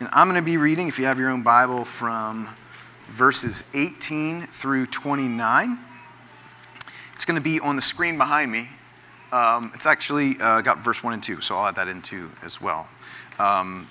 And 0.00 0.08
I'm 0.12 0.28
going 0.28 0.40
to 0.40 0.44
be 0.44 0.56
reading, 0.56 0.88
if 0.88 0.98
you 0.98 1.04
have 1.04 1.18
your 1.18 1.28
own 1.28 1.42
Bible, 1.42 1.84
from 1.84 2.48
verses 3.02 3.70
18 3.74 4.40
through 4.46 4.86
29. 4.86 5.78
It's 7.12 7.26
going 7.26 7.36
to 7.36 7.44
be 7.44 7.60
on 7.60 7.76
the 7.76 7.82
screen 7.82 8.16
behind 8.16 8.50
me. 8.50 8.70
Um, 9.30 9.70
it's 9.74 9.84
actually 9.84 10.36
uh, 10.40 10.62
got 10.62 10.78
verse 10.78 11.04
1 11.04 11.12
and 11.12 11.22
2, 11.22 11.42
so 11.42 11.54
I'll 11.54 11.66
add 11.66 11.74
that 11.74 11.88
in 11.88 12.00
too 12.00 12.30
as 12.42 12.62
well. 12.62 12.88
Um, 13.38 13.86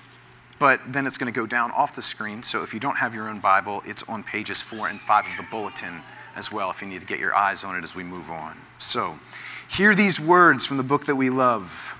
but 0.58 0.80
then 0.92 1.06
it's 1.06 1.16
going 1.16 1.32
to 1.32 1.40
go 1.40 1.46
down 1.46 1.70
off 1.70 1.94
the 1.94 2.02
screen. 2.02 2.42
So 2.42 2.64
if 2.64 2.74
you 2.74 2.80
don't 2.80 2.96
have 2.96 3.14
your 3.14 3.28
own 3.28 3.38
Bible, 3.38 3.80
it's 3.84 4.02
on 4.08 4.24
pages 4.24 4.60
4 4.60 4.88
and 4.88 4.98
5 4.98 5.24
of 5.26 5.36
the 5.36 5.46
bulletin 5.48 6.00
as 6.34 6.50
well 6.50 6.72
if 6.72 6.82
you 6.82 6.88
need 6.88 7.02
to 7.02 7.06
get 7.06 7.20
your 7.20 7.36
eyes 7.36 7.62
on 7.62 7.76
it 7.76 7.84
as 7.84 7.94
we 7.94 8.02
move 8.02 8.32
on. 8.32 8.56
So, 8.80 9.14
hear 9.70 9.94
these 9.94 10.18
words 10.18 10.66
from 10.66 10.76
the 10.76 10.82
book 10.82 11.06
that 11.06 11.14
we 11.14 11.30
love. 11.30 11.99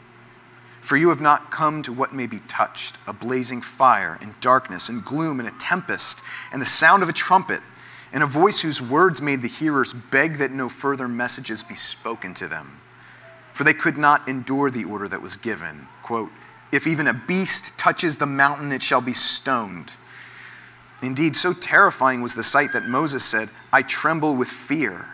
For 0.81 0.97
you 0.97 1.09
have 1.09 1.21
not 1.21 1.51
come 1.51 1.81
to 1.83 1.93
what 1.93 2.13
may 2.13 2.27
be 2.27 2.39
touched 2.47 2.97
a 3.07 3.13
blazing 3.13 3.61
fire, 3.61 4.17
and 4.21 4.37
darkness, 4.41 4.89
and 4.89 5.05
gloom, 5.05 5.39
and 5.39 5.47
a 5.47 5.53
tempest, 5.59 6.23
and 6.51 6.61
the 6.61 6.65
sound 6.65 7.03
of 7.03 7.09
a 7.09 7.13
trumpet, 7.13 7.61
and 8.11 8.23
a 8.23 8.27
voice 8.27 8.61
whose 8.61 8.81
words 8.81 9.21
made 9.21 9.41
the 9.41 9.47
hearers 9.47 9.93
beg 9.93 10.37
that 10.37 10.51
no 10.51 10.67
further 10.67 11.07
messages 11.07 11.63
be 11.63 11.75
spoken 11.75 12.33
to 12.33 12.47
them. 12.47 12.79
For 13.53 13.63
they 13.63 13.73
could 13.73 13.97
not 13.97 14.27
endure 14.27 14.69
the 14.69 14.83
order 14.83 15.07
that 15.07 15.21
was 15.21 15.37
given. 15.37 15.87
Quote, 16.03 16.31
if 16.71 16.87
even 16.87 17.07
a 17.07 17.13
beast 17.13 17.77
touches 17.77 18.17
the 18.17 18.25
mountain, 18.25 18.71
it 18.71 18.81
shall 18.81 19.01
be 19.01 19.13
stoned. 19.13 19.93
Indeed, 21.01 21.35
so 21.35 21.53
terrifying 21.53 22.21
was 22.21 22.35
the 22.35 22.43
sight 22.43 22.73
that 22.73 22.87
Moses 22.87 23.23
said, 23.23 23.49
I 23.73 23.81
tremble 23.81 24.35
with 24.35 24.47
fear. 24.47 25.07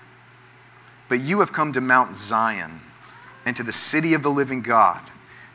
But 1.10 1.22
you 1.22 1.40
have 1.40 1.54
come 1.54 1.72
to 1.74 1.82
Mount 1.82 2.16
Zion 2.16 2.80
and 3.46 3.56
to 3.56 3.64
the 3.64 3.72
city 3.72 4.14
of 4.14 4.24
the 4.24 4.30
living 4.30 4.62
God, 4.62 5.02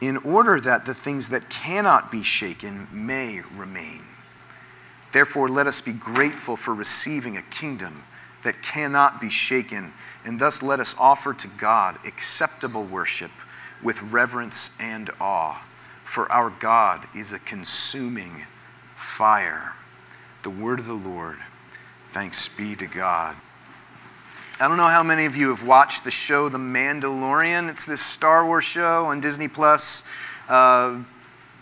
in 0.00 0.16
order 0.18 0.60
that 0.60 0.84
the 0.84 0.94
things 0.94 1.28
that 1.30 1.48
cannot 1.50 2.10
be 2.10 2.22
shaken 2.22 2.86
may 2.92 3.40
remain. 3.56 4.02
Therefore, 5.12 5.48
let 5.48 5.66
us 5.66 5.80
be 5.80 5.92
grateful 5.92 6.56
for 6.56 6.74
receiving 6.74 7.36
a 7.36 7.42
kingdom 7.42 8.04
that 8.42 8.62
cannot 8.62 9.20
be 9.20 9.30
shaken, 9.30 9.92
and 10.24 10.38
thus 10.38 10.62
let 10.62 10.80
us 10.80 10.96
offer 10.98 11.34
to 11.34 11.48
God 11.58 11.98
acceptable 12.06 12.84
worship 12.84 13.30
with 13.82 14.12
reverence 14.12 14.80
and 14.80 15.10
awe. 15.20 15.64
For 16.04 16.30
our 16.30 16.50
God 16.50 17.06
is 17.14 17.32
a 17.32 17.38
consuming 17.40 18.46
fire. 18.96 19.72
The 20.42 20.50
word 20.50 20.78
of 20.78 20.86
the 20.86 20.94
Lord. 20.94 21.38
Thanks 22.10 22.56
be 22.56 22.74
to 22.76 22.86
God. 22.86 23.34
I 24.60 24.66
don't 24.66 24.76
know 24.76 24.88
how 24.88 25.04
many 25.04 25.24
of 25.26 25.36
you 25.36 25.50
have 25.50 25.68
watched 25.68 26.02
the 26.02 26.10
show 26.10 26.48
The 26.48 26.58
Mandalorian. 26.58 27.70
It's 27.70 27.86
this 27.86 28.00
Star 28.00 28.44
Wars 28.44 28.64
show 28.64 29.04
on 29.04 29.20
Disney 29.20 29.46
Plus. 29.46 30.10
Uh, 30.48 30.98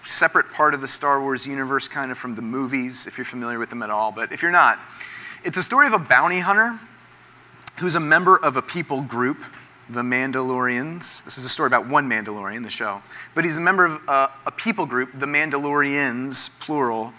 separate 0.02 0.50
part 0.54 0.72
of 0.72 0.80
the 0.80 0.88
Star 0.88 1.20
Wars 1.20 1.46
universe, 1.46 1.88
kind 1.88 2.10
of 2.10 2.16
from 2.16 2.36
the 2.36 2.40
movies, 2.40 3.06
if 3.06 3.18
you're 3.18 3.26
familiar 3.26 3.58
with 3.58 3.68
them 3.68 3.82
at 3.82 3.90
all. 3.90 4.12
But 4.12 4.32
if 4.32 4.40
you're 4.40 4.50
not, 4.50 4.78
it's 5.44 5.58
a 5.58 5.62
story 5.62 5.86
of 5.86 5.92
a 5.92 5.98
bounty 5.98 6.38
hunter 6.38 6.78
who's 7.80 7.96
a 7.96 8.00
member 8.00 8.38
of 8.38 8.56
a 8.56 8.62
people 8.62 9.02
group, 9.02 9.44
the 9.90 10.00
Mandalorians. 10.00 11.22
This 11.22 11.36
is 11.36 11.44
a 11.44 11.50
story 11.50 11.66
about 11.66 11.86
one 11.86 12.08
Mandalorian, 12.08 12.62
the 12.62 12.70
show. 12.70 13.02
But 13.34 13.44
he's 13.44 13.58
a 13.58 13.60
member 13.60 13.84
of 13.84 14.00
uh, 14.08 14.28
a 14.46 14.50
people 14.50 14.86
group, 14.86 15.10
the 15.12 15.26
Mandalorians, 15.26 16.62
plural, 16.62 17.12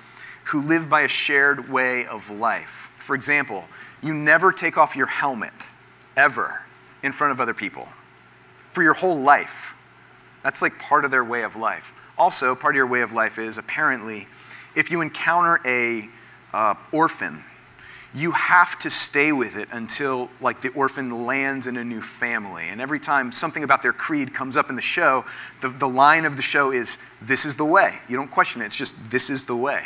who 0.45 0.59
live 0.63 0.89
by 0.89 1.01
a 1.01 1.07
shared 1.07 1.69
way 1.69 2.07
of 2.07 2.31
life. 2.31 2.91
For 2.97 3.13
example, 3.13 3.63
you 4.01 4.13
never 4.13 4.51
take 4.51 4.77
off 4.77 4.95
your 4.95 5.07
helmet, 5.07 5.53
ever, 6.15 6.61
in 7.03 7.11
front 7.11 7.31
of 7.31 7.41
other 7.41 7.53
people 7.53 7.87
for 8.71 8.83
your 8.83 8.93
whole 8.93 9.17
life. 9.17 9.75
That's 10.43 10.61
like 10.61 10.77
part 10.79 11.05
of 11.05 11.11
their 11.11 11.23
way 11.23 11.43
of 11.43 11.55
life. 11.55 11.93
Also, 12.17 12.55
part 12.55 12.75
of 12.75 12.77
your 12.77 12.87
way 12.87 13.01
of 13.01 13.13
life 13.13 13.37
is 13.37 13.57
apparently 13.57 14.27
if 14.75 14.91
you 14.91 15.01
encounter 15.01 15.59
a 15.65 16.07
uh, 16.53 16.75
orphan, 16.91 17.43
you 18.13 18.31
have 18.31 18.77
to 18.79 18.89
stay 18.89 19.31
with 19.31 19.57
it 19.57 19.67
until 19.71 20.29
like 20.39 20.61
the 20.61 20.69
orphan 20.69 21.25
lands 21.25 21.67
in 21.67 21.77
a 21.77 21.83
new 21.83 22.01
family. 22.01 22.65
And 22.69 22.79
every 22.79 22.99
time 22.99 23.31
something 23.31 23.63
about 23.63 23.81
their 23.81 23.93
creed 23.93 24.33
comes 24.33 24.55
up 24.55 24.69
in 24.69 24.75
the 24.75 24.81
show, 24.81 25.25
the, 25.61 25.69
the 25.69 25.87
line 25.87 26.25
of 26.25 26.35
the 26.35 26.41
show 26.41 26.71
is, 26.71 26.97
This 27.21 27.45
is 27.45 27.55
the 27.55 27.65
way. 27.65 27.95
You 28.07 28.15
don't 28.15 28.31
question 28.31 28.61
it, 28.61 28.65
it's 28.65 28.77
just, 28.77 29.11
This 29.11 29.29
is 29.29 29.45
the 29.45 29.55
way. 29.55 29.83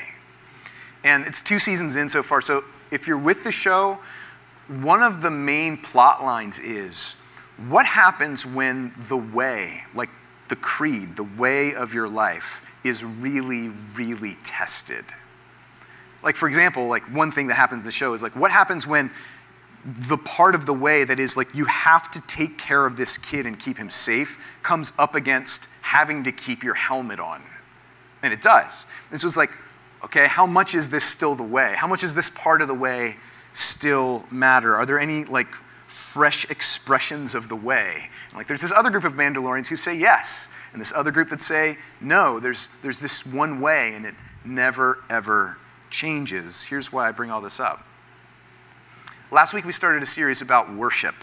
And 1.04 1.26
it's 1.26 1.42
two 1.42 1.58
seasons 1.58 1.96
in 1.96 2.10
so 2.10 2.22
far. 2.22 2.42
So 2.42 2.64
if 2.92 3.08
you're 3.08 3.18
with 3.18 3.44
the 3.44 3.52
show, 3.52 4.00
one 4.68 5.02
of 5.02 5.22
the 5.22 5.32
main 5.32 5.78
plot 5.78 6.24
lines 6.24 6.60
is 6.60 7.26
what 7.68 7.86
happens 7.86 8.46
when 8.46 8.94
the 9.08 9.18
way, 9.18 9.82
like 9.96 10.10
the 10.50 10.56
creed, 10.56 11.16
the 11.16 11.28
way 11.38 11.74
of 11.74 11.94
your 11.94 12.08
life, 12.08 12.68
is 12.84 13.04
really, 13.04 13.70
really 13.96 14.38
tested? 14.44 15.06
Like, 16.24 16.36
for 16.36 16.48
example, 16.48 16.88
like 16.88 17.04
one 17.04 17.32
thing 17.32 17.48
that 17.48 17.56
happens 17.56 17.80
in 17.80 17.86
the 17.86 17.92
show 17.92 18.14
is 18.14 18.22
like, 18.24 18.36
what 18.36 18.52
happens 18.52 18.86
when 18.88 19.12
the 19.84 20.18
part 20.18 20.54
of 20.54 20.66
the 20.66 20.74
way 20.74 21.04
that 21.04 21.20
is 21.20 21.36
like 21.36 21.56
you 21.56 21.66
have 21.66 22.12
to 22.12 22.22
take 22.28 22.60
care 22.60 22.86
of 22.86 22.98
this 22.98 23.18
kid 23.18 23.48
and 23.48 23.60
keep 23.60 23.78
him 23.78 23.90
safe 23.90 24.60
comes 24.62 24.94
up 25.00 25.16
against 25.16 25.70
having 25.82 26.24
to 26.24 26.32
keep 26.32 26.64
your 26.64 26.76
helmet 26.76 27.20
on? 27.20 27.42
And 28.22 28.32
it 28.32 28.42
does. 28.42 28.86
And 29.10 29.20
so 29.20 29.28
it's 29.28 29.38
like, 29.38 29.50
Okay, 30.04 30.28
how 30.28 30.46
much 30.46 30.74
is 30.74 30.90
this 30.90 31.04
still 31.04 31.36
the 31.36 31.44
way? 31.44 31.74
How 31.76 31.88
much 31.88 32.04
is 32.04 32.16
this 32.16 32.30
part 32.30 32.62
of 32.62 32.68
the 32.68 32.74
way 32.74 33.18
still 33.54 34.26
matter? 34.32 34.76
Are 34.76 34.86
there 34.86 35.00
any 35.00 35.26
like 35.26 35.48
fresh 35.88 36.50
expressions 36.50 37.36
of 37.36 37.50
the 37.50 37.56
way? 37.56 38.10
Like 38.34 38.48
there's 38.48 38.62
this 38.62 38.72
other 38.72 38.90
group 38.90 39.04
of 39.04 39.14
Mandalorians 39.14 39.68
who 39.68 39.76
say 39.76 39.96
yes, 39.96 40.50
and 40.74 40.82
this 40.82 40.94
other 40.94 41.12
group 41.12 41.30
that 41.30 41.42
say 41.42 41.78
no, 42.00 42.40
there's 42.40 42.82
there's 42.82 43.00
this 43.00 43.32
one 43.32 43.62
way 43.62 43.94
and 43.94 44.06
it 44.06 44.16
never 44.44 45.04
ever 45.10 45.58
changes. 45.92 46.64
Here's 46.64 46.92
why 46.92 47.08
I 47.08 47.12
bring 47.12 47.30
all 47.30 47.42
this 47.42 47.60
up. 47.60 47.86
Last 49.30 49.54
week 49.54 49.66
we 49.66 49.72
started 49.72 50.02
a 50.02 50.08
series 50.08 50.42
about 50.42 50.74
worship, 50.74 51.16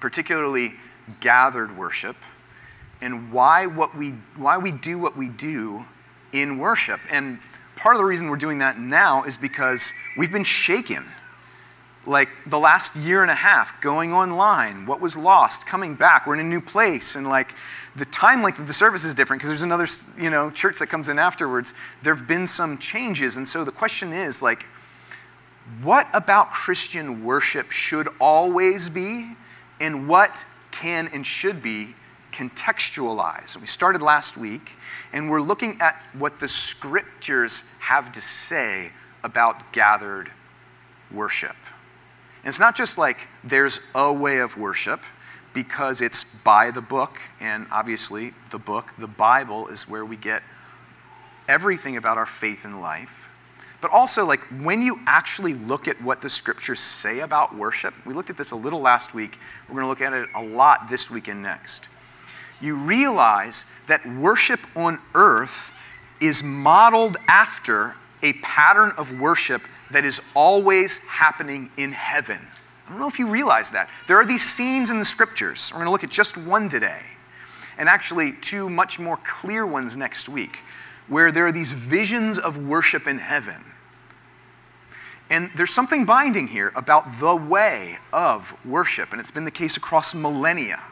particularly 0.00 0.74
gathered 1.20 1.76
worship, 1.76 2.16
and 3.02 3.30
why 3.30 3.66
what 3.66 3.94
we 3.94 4.10
why 4.36 4.56
we 4.56 4.72
do 4.72 4.98
what 4.98 5.14
we 5.14 5.28
do 5.28 5.84
in 6.32 6.58
worship. 6.58 7.00
And 7.10 7.38
part 7.84 7.96
of 7.96 7.98
the 7.98 8.04
reason 8.06 8.30
we're 8.30 8.36
doing 8.36 8.60
that 8.60 8.78
now 8.78 9.24
is 9.24 9.36
because 9.36 9.92
we've 10.16 10.32
been 10.32 10.42
shaken. 10.42 11.04
Like 12.06 12.30
the 12.46 12.58
last 12.58 12.96
year 12.96 13.20
and 13.20 13.30
a 13.30 13.34
half, 13.34 13.78
going 13.82 14.10
online, 14.10 14.86
what 14.86 15.02
was 15.02 15.18
lost, 15.18 15.66
coming 15.66 15.94
back, 15.94 16.26
we're 16.26 16.32
in 16.32 16.40
a 16.40 16.48
new 16.48 16.62
place, 16.62 17.14
and 17.14 17.28
like 17.28 17.54
the 17.94 18.06
time 18.06 18.42
length 18.42 18.58
of 18.58 18.68
the 18.68 18.72
service 18.72 19.04
is 19.04 19.12
different 19.12 19.40
because 19.40 19.50
there's 19.50 19.64
another 19.64 19.86
you 20.18 20.30
know 20.30 20.50
church 20.50 20.78
that 20.78 20.86
comes 20.86 21.10
in 21.10 21.18
afterwards. 21.18 21.74
There 22.02 22.14
have 22.14 22.26
been 22.26 22.46
some 22.46 22.78
changes, 22.78 23.36
and 23.36 23.46
so 23.46 23.64
the 23.64 23.70
question 23.70 24.14
is 24.14 24.40
like, 24.40 24.62
what 25.82 26.06
about 26.14 26.52
Christian 26.52 27.22
worship 27.22 27.70
should 27.70 28.08
always 28.18 28.88
be, 28.88 29.36
and 29.78 30.08
what 30.08 30.46
can 30.70 31.10
and 31.12 31.26
should 31.26 31.62
be 31.62 31.88
contextualized? 32.32 33.56
And 33.56 33.62
we 33.62 33.66
started 33.66 34.00
last 34.00 34.38
week, 34.38 34.72
and 35.14 35.30
we're 35.30 35.40
looking 35.40 35.80
at 35.80 36.02
what 36.18 36.40
the 36.40 36.48
scriptures 36.48 37.72
have 37.78 38.10
to 38.12 38.20
say 38.20 38.90
about 39.22 39.72
gathered 39.72 40.30
worship. 41.10 41.56
And 42.42 42.48
it's 42.48 42.58
not 42.58 42.76
just 42.76 42.98
like 42.98 43.28
there's 43.44 43.80
a 43.94 44.12
way 44.12 44.38
of 44.38 44.58
worship 44.58 45.00
because 45.54 46.02
it's 46.02 46.42
by 46.42 46.72
the 46.72 46.80
book, 46.82 47.20
and 47.40 47.68
obviously, 47.70 48.32
the 48.50 48.58
book, 48.58 48.92
the 48.98 49.06
Bible, 49.06 49.68
is 49.68 49.88
where 49.88 50.04
we 50.04 50.16
get 50.16 50.42
everything 51.48 51.96
about 51.96 52.18
our 52.18 52.26
faith 52.26 52.64
and 52.64 52.82
life. 52.82 53.30
But 53.80 53.92
also, 53.92 54.26
like 54.26 54.40
when 54.62 54.82
you 54.82 54.98
actually 55.06 55.54
look 55.54 55.86
at 55.86 56.02
what 56.02 56.22
the 56.22 56.30
scriptures 56.30 56.80
say 56.80 57.20
about 57.20 57.54
worship, 57.54 57.94
we 58.04 58.14
looked 58.14 58.30
at 58.30 58.36
this 58.36 58.50
a 58.50 58.56
little 58.56 58.80
last 58.80 59.14
week. 59.14 59.38
We're 59.68 59.76
going 59.76 59.84
to 59.84 59.88
look 59.88 60.00
at 60.00 60.12
it 60.12 60.28
a 60.34 60.42
lot 60.42 60.88
this 60.88 61.08
week 61.08 61.28
and 61.28 61.40
next. 61.40 61.93
You 62.60 62.76
realize 62.76 63.82
that 63.86 64.06
worship 64.06 64.60
on 64.76 64.98
earth 65.14 65.70
is 66.20 66.42
modeled 66.42 67.16
after 67.28 67.94
a 68.22 68.32
pattern 68.34 68.92
of 68.96 69.20
worship 69.20 69.62
that 69.90 70.04
is 70.04 70.20
always 70.34 70.98
happening 71.06 71.70
in 71.76 71.92
heaven. 71.92 72.40
I 72.86 72.90
don't 72.90 72.98
know 72.98 73.08
if 73.08 73.18
you 73.18 73.28
realize 73.28 73.70
that. 73.72 73.88
There 74.08 74.16
are 74.18 74.26
these 74.26 74.42
scenes 74.42 74.90
in 74.90 74.98
the 74.98 75.04
scriptures. 75.04 75.70
We're 75.72 75.78
going 75.78 75.86
to 75.86 75.92
look 75.92 76.04
at 76.04 76.10
just 76.10 76.36
one 76.36 76.68
today, 76.68 77.02
and 77.78 77.88
actually 77.88 78.32
two 78.40 78.68
much 78.70 78.98
more 78.98 79.18
clear 79.24 79.66
ones 79.66 79.96
next 79.96 80.28
week, 80.28 80.60
where 81.08 81.32
there 81.32 81.46
are 81.46 81.52
these 81.52 81.72
visions 81.72 82.38
of 82.38 82.66
worship 82.66 83.06
in 83.06 83.18
heaven. 83.18 83.62
And 85.30 85.50
there's 85.56 85.70
something 85.70 86.04
binding 86.04 86.48
here 86.48 86.72
about 86.76 87.18
the 87.18 87.34
way 87.34 87.96
of 88.12 88.56
worship, 88.64 89.12
and 89.12 89.20
it's 89.20 89.30
been 89.30 89.44
the 89.44 89.50
case 89.50 89.76
across 89.76 90.14
millennia. 90.14 90.82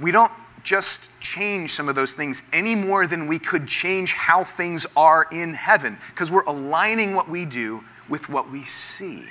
We 0.00 0.10
don't 0.12 0.32
just 0.62 1.20
change 1.20 1.70
some 1.70 1.88
of 1.88 1.94
those 1.94 2.14
things 2.14 2.42
any 2.52 2.74
more 2.74 3.06
than 3.06 3.26
we 3.26 3.38
could 3.38 3.66
change 3.66 4.12
how 4.12 4.44
things 4.44 4.86
are 4.96 5.26
in 5.32 5.54
heaven, 5.54 5.96
because 6.10 6.30
we're 6.30 6.44
aligning 6.44 7.14
what 7.14 7.28
we 7.28 7.44
do 7.44 7.82
with 8.08 8.28
what 8.28 8.50
we 8.50 8.64
see. 8.64 9.24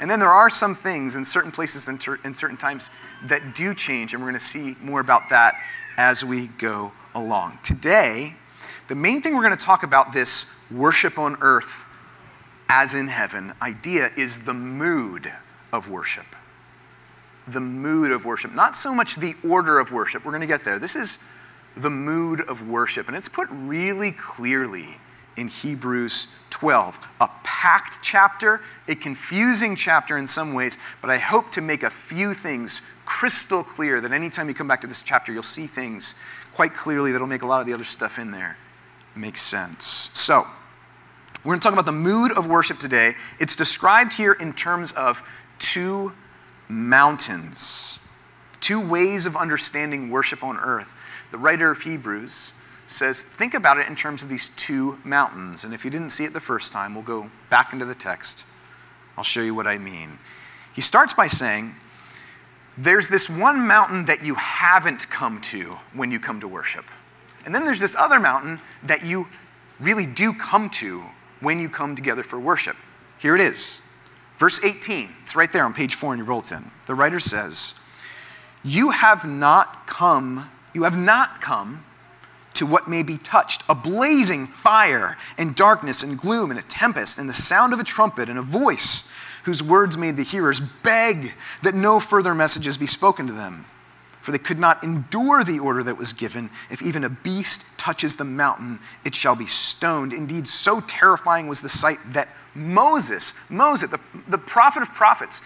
And 0.00 0.10
then 0.10 0.20
there 0.20 0.30
are 0.30 0.48
some 0.48 0.74
things 0.74 1.16
in 1.16 1.24
certain 1.24 1.50
places 1.50 1.88
and 1.88 1.96
in 2.24 2.32
certain 2.32 2.56
times 2.56 2.90
that 3.24 3.54
do 3.54 3.74
change, 3.74 4.14
and 4.14 4.22
we're 4.22 4.30
going 4.30 4.40
to 4.40 4.44
see 4.44 4.76
more 4.82 5.00
about 5.00 5.22
that 5.30 5.54
as 5.96 6.24
we 6.24 6.46
go 6.58 6.92
along. 7.14 7.58
Today, 7.64 8.34
the 8.86 8.94
main 8.94 9.20
thing 9.20 9.34
we're 9.34 9.42
going 9.42 9.56
to 9.56 9.64
talk 9.64 9.82
about 9.82 10.12
this 10.12 10.64
worship 10.70 11.18
on 11.18 11.36
earth 11.40 11.84
as 12.68 12.94
in 12.94 13.08
heaven 13.08 13.52
idea 13.60 14.10
is 14.16 14.44
the 14.44 14.54
mood 14.54 15.32
of 15.72 15.90
worship. 15.90 16.26
The 17.50 17.60
mood 17.60 18.12
of 18.12 18.24
worship. 18.24 18.54
Not 18.54 18.76
so 18.76 18.94
much 18.94 19.16
the 19.16 19.34
order 19.48 19.78
of 19.78 19.92
worship. 19.92 20.24
We're 20.24 20.32
going 20.32 20.42
to 20.42 20.46
get 20.46 20.64
there. 20.64 20.78
This 20.78 20.96
is 20.96 21.24
the 21.76 21.90
mood 21.90 22.40
of 22.48 22.68
worship. 22.68 23.08
And 23.08 23.16
it's 23.16 23.28
put 23.28 23.48
really 23.50 24.12
clearly 24.12 24.96
in 25.36 25.48
Hebrews 25.48 26.44
12. 26.50 26.98
A 27.20 27.28
packed 27.44 28.00
chapter, 28.02 28.60
a 28.88 28.94
confusing 28.94 29.76
chapter 29.76 30.18
in 30.18 30.26
some 30.26 30.54
ways, 30.54 30.78
but 31.00 31.10
I 31.10 31.18
hope 31.18 31.50
to 31.52 31.60
make 31.60 31.82
a 31.82 31.90
few 31.90 32.34
things 32.34 33.00
crystal 33.06 33.62
clear 33.62 34.00
that 34.00 34.12
anytime 34.12 34.48
you 34.48 34.54
come 34.54 34.68
back 34.68 34.80
to 34.80 34.86
this 34.86 35.02
chapter, 35.02 35.32
you'll 35.32 35.42
see 35.42 35.66
things 35.66 36.20
quite 36.54 36.74
clearly 36.74 37.12
that'll 37.12 37.28
make 37.28 37.42
a 37.42 37.46
lot 37.46 37.60
of 37.60 37.66
the 37.66 37.72
other 37.72 37.84
stuff 37.84 38.18
in 38.18 38.32
there 38.32 38.56
make 39.18 39.36
sense. 39.36 39.84
So, 39.84 40.42
we're 41.44 41.52
going 41.52 41.60
to 41.60 41.64
talk 41.64 41.72
about 41.72 41.86
the 41.86 41.92
mood 41.92 42.36
of 42.36 42.46
worship 42.46 42.78
today. 42.78 43.14
It's 43.38 43.56
described 43.56 44.14
here 44.14 44.32
in 44.32 44.52
terms 44.52 44.92
of 44.92 45.22
two 45.58 46.12
mountains, 46.68 48.06
two 48.60 48.86
ways 48.86 49.26
of 49.26 49.36
understanding 49.36 50.10
worship 50.10 50.42
on 50.42 50.56
earth. 50.56 50.94
The 51.30 51.38
writer 51.38 51.70
of 51.70 51.80
Hebrews 51.82 52.54
says, 52.86 53.22
think 53.22 53.54
about 53.54 53.78
it 53.78 53.86
in 53.86 53.96
terms 53.96 54.22
of 54.22 54.28
these 54.28 54.48
two 54.56 54.98
mountains. 55.04 55.64
And 55.64 55.74
if 55.74 55.84
you 55.84 55.90
didn't 55.90 56.10
see 56.10 56.24
it 56.24 56.32
the 56.32 56.40
first 56.40 56.72
time, 56.72 56.94
we'll 56.94 57.04
go 57.04 57.30
back 57.50 57.72
into 57.72 57.84
the 57.84 57.94
text. 57.94 58.46
I'll 59.16 59.24
show 59.24 59.42
you 59.42 59.54
what 59.54 59.66
I 59.66 59.78
mean. 59.78 60.10
He 60.74 60.80
starts 60.80 61.12
by 61.12 61.26
saying, 61.26 61.74
there's 62.78 63.08
this 63.08 63.28
one 63.28 63.66
mountain 63.66 64.04
that 64.04 64.24
you 64.24 64.36
haven't 64.36 65.10
come 65.10 65.40
to 65.42 65.76
when 65.92 66.12
you 66.12 66.20
come 66.20 66.40
to 66.40 66.48
worship. 66.48 66.84
And 67.44 67.54
then 67.54 67.64
there's 67.64 67.80
this 67.80 67.96
other 67.96 68.20
mountain 68.20 68.60
that 68.84 69.04
you 69.04 69.26
really 69.80 70.06
do 70.06 70.32
come 70.32 70.70
to 70.70 71.02
when 71.40 71.58
you 71.58 71.68
come 71.68 71.96
together 71.96 72.22
for 72.22 72.38
worship. 72.38 72.76
Here 73.18 73.34
it 73.34 73.40
is. 73.40 73.82
Verse 74.38 74.62
18. 74.62 75.08
It's 75.22 75.34
right 75.36 75.52
there 75.52 75.64
on 75.64 75.74
page 75.74 75.94
4 75.94 76.14
in 76.14 76.18
your 76.18 76.26
bulletin. 76.26 76.70
The 76.86 76.94
writer 76.94 77.20
says, 77.20 77.80
"You 78.62 78.90
have 78.90 79.24
not 79.24 79.86
come, 79.86 80.50
you 80.72 80.84
have 80.84 80.96
not 80.96 81.40
come 81.40 81.84
to 82.54 82.66
what 82.66 82.88
may 82.88 83.02
be 83.02 83.18
touched, 83.18 83.62
a 83.68 83.74
blazing 83.74 84.46
fire 84.46 85.16
and 85.36 85.54
darkness 85.54 86.02
and 86.02 86.18
gloom 86.18 86.50
and 86.50 86.58
a 86.58 86.62
tempest 86.62 87.18
and 87.18 87.28
the 87.28 87.34
sound 87.34 87.72
of 87.72 87.80
a 87.80 87.84
trumpet 87.84 88.28
and 88.28 88.38
a 88.38 88.42
voice 88.42 89.12
whose 89.44 89.62
words 89.62 89.96
made 89.96 90.16
the 90.16 90.22
hearers 90.22 90.60
beg 90.60 91.34
that 91.62 91.74
no 91.74 92.00
further 92.00 92.34
messages 92.34 92.76
be 92.76 92.86
spoken 92.86 93.26
to 93.26 93.32
them." 93.32 93.64
For 94.28 94.32
they 94.32 94.38
could 94.38 94.58
not 94.58 94.84
endure 94.84 95.42
the 95.42 95.58
order 95.58 95.82
that 95.82 95.96
was 95.96 96.12
given. 96.12 96.50
If 96.70 96.82
even 96.82 97.02
a 97.02 97.08
beast 97.08 97.78
touches 97.78 98.16
the 98.16 98.26
mountain, 98.26 98.78
it 99.02 99.14
shall 99.14 99.34
be 99.34 99.46
stoned. 99.46 100.12
Indeed, 100.12 100.46
so 100.46 100.82
terrifying 100.82 101.48
was 101.48 101.62
the 101.62 101.70
sight 101.70 101.96
that 102.08 102.28
Moses, 102.54 103.50
Moses, 103.50 103.90
the, 103.90 103.98
the 104.28 104.36
prophet 104.36 104.82
of 104.82 104.90
prophets, 104.90 105.40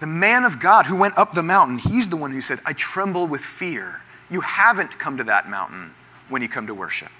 the 0.00 0.06
man 0.06 0.46
of 0.46 0.58
God 0.58 0.86
who 0.86 0.96
went 0.96 1.18
up 1.18 1.34
the 1.34 1.42
mountain, 1.42 1.76
he's 1.76 2.08
the 2.08 2.16
one 2.16 2.32
who 2.32 2.40
said, 2.40 2.60
I 2.64 2.72
tremble 2.72 3.26
with 3.26 3.42
fear. 3.42 4.00
You 4.30 4.40
haven't 4.40 4.98
come 4.98 5.18
to 5.18 5.24
that 5.24 5.50
mountain 5.50 5.92
when 6.30 6.40
you 6.40 6.48
come 6.48 6.66
to 6.66 6.74
worship. 6.74 7.12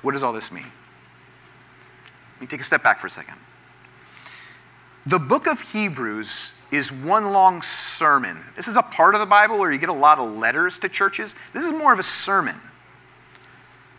What 0.00 0.12
does 0.12 0.22
all 0.22 0.32
this 0.32 0.50
mean? 0.50 0.64
Let 2.36 2.40
me 2.40 2.46
take 2.46 2.60
a 2.60 2.64
step 2.64 2.82
back 2.82 3.00
for 3.00 3.06
a 3.06 3.10
second. 3.10 3.36
The 5.04 5.18
book 5.18 5.48
of 5.48 5.60
Hebrews 5.60 6.60
is 6.70 6.92
one 6.92 7.32
long 7.32 7.60
sermon. 7.60 8.38
This 8.54 8.68
is 8.68 8.76
a 8.76 8.82
part 8.82 9.14
of 9.14 9.20
the 9.20 9.26
Bible 9.26 9.58
where 9.58 9.72
you 9.72 9.78
get 9.78 9.88
a 9.88 9.92
lot 9.92 10.18
of 10.18 10.36
letters 10.36 10.78
to 10.80 10.88
churches. 10.88 11.34
This 11.52 11.64
is 11.64 11.72
more 11.72 11.92
of 11.92 11.98
a 11.98 12.04
sermon 12.04 12.54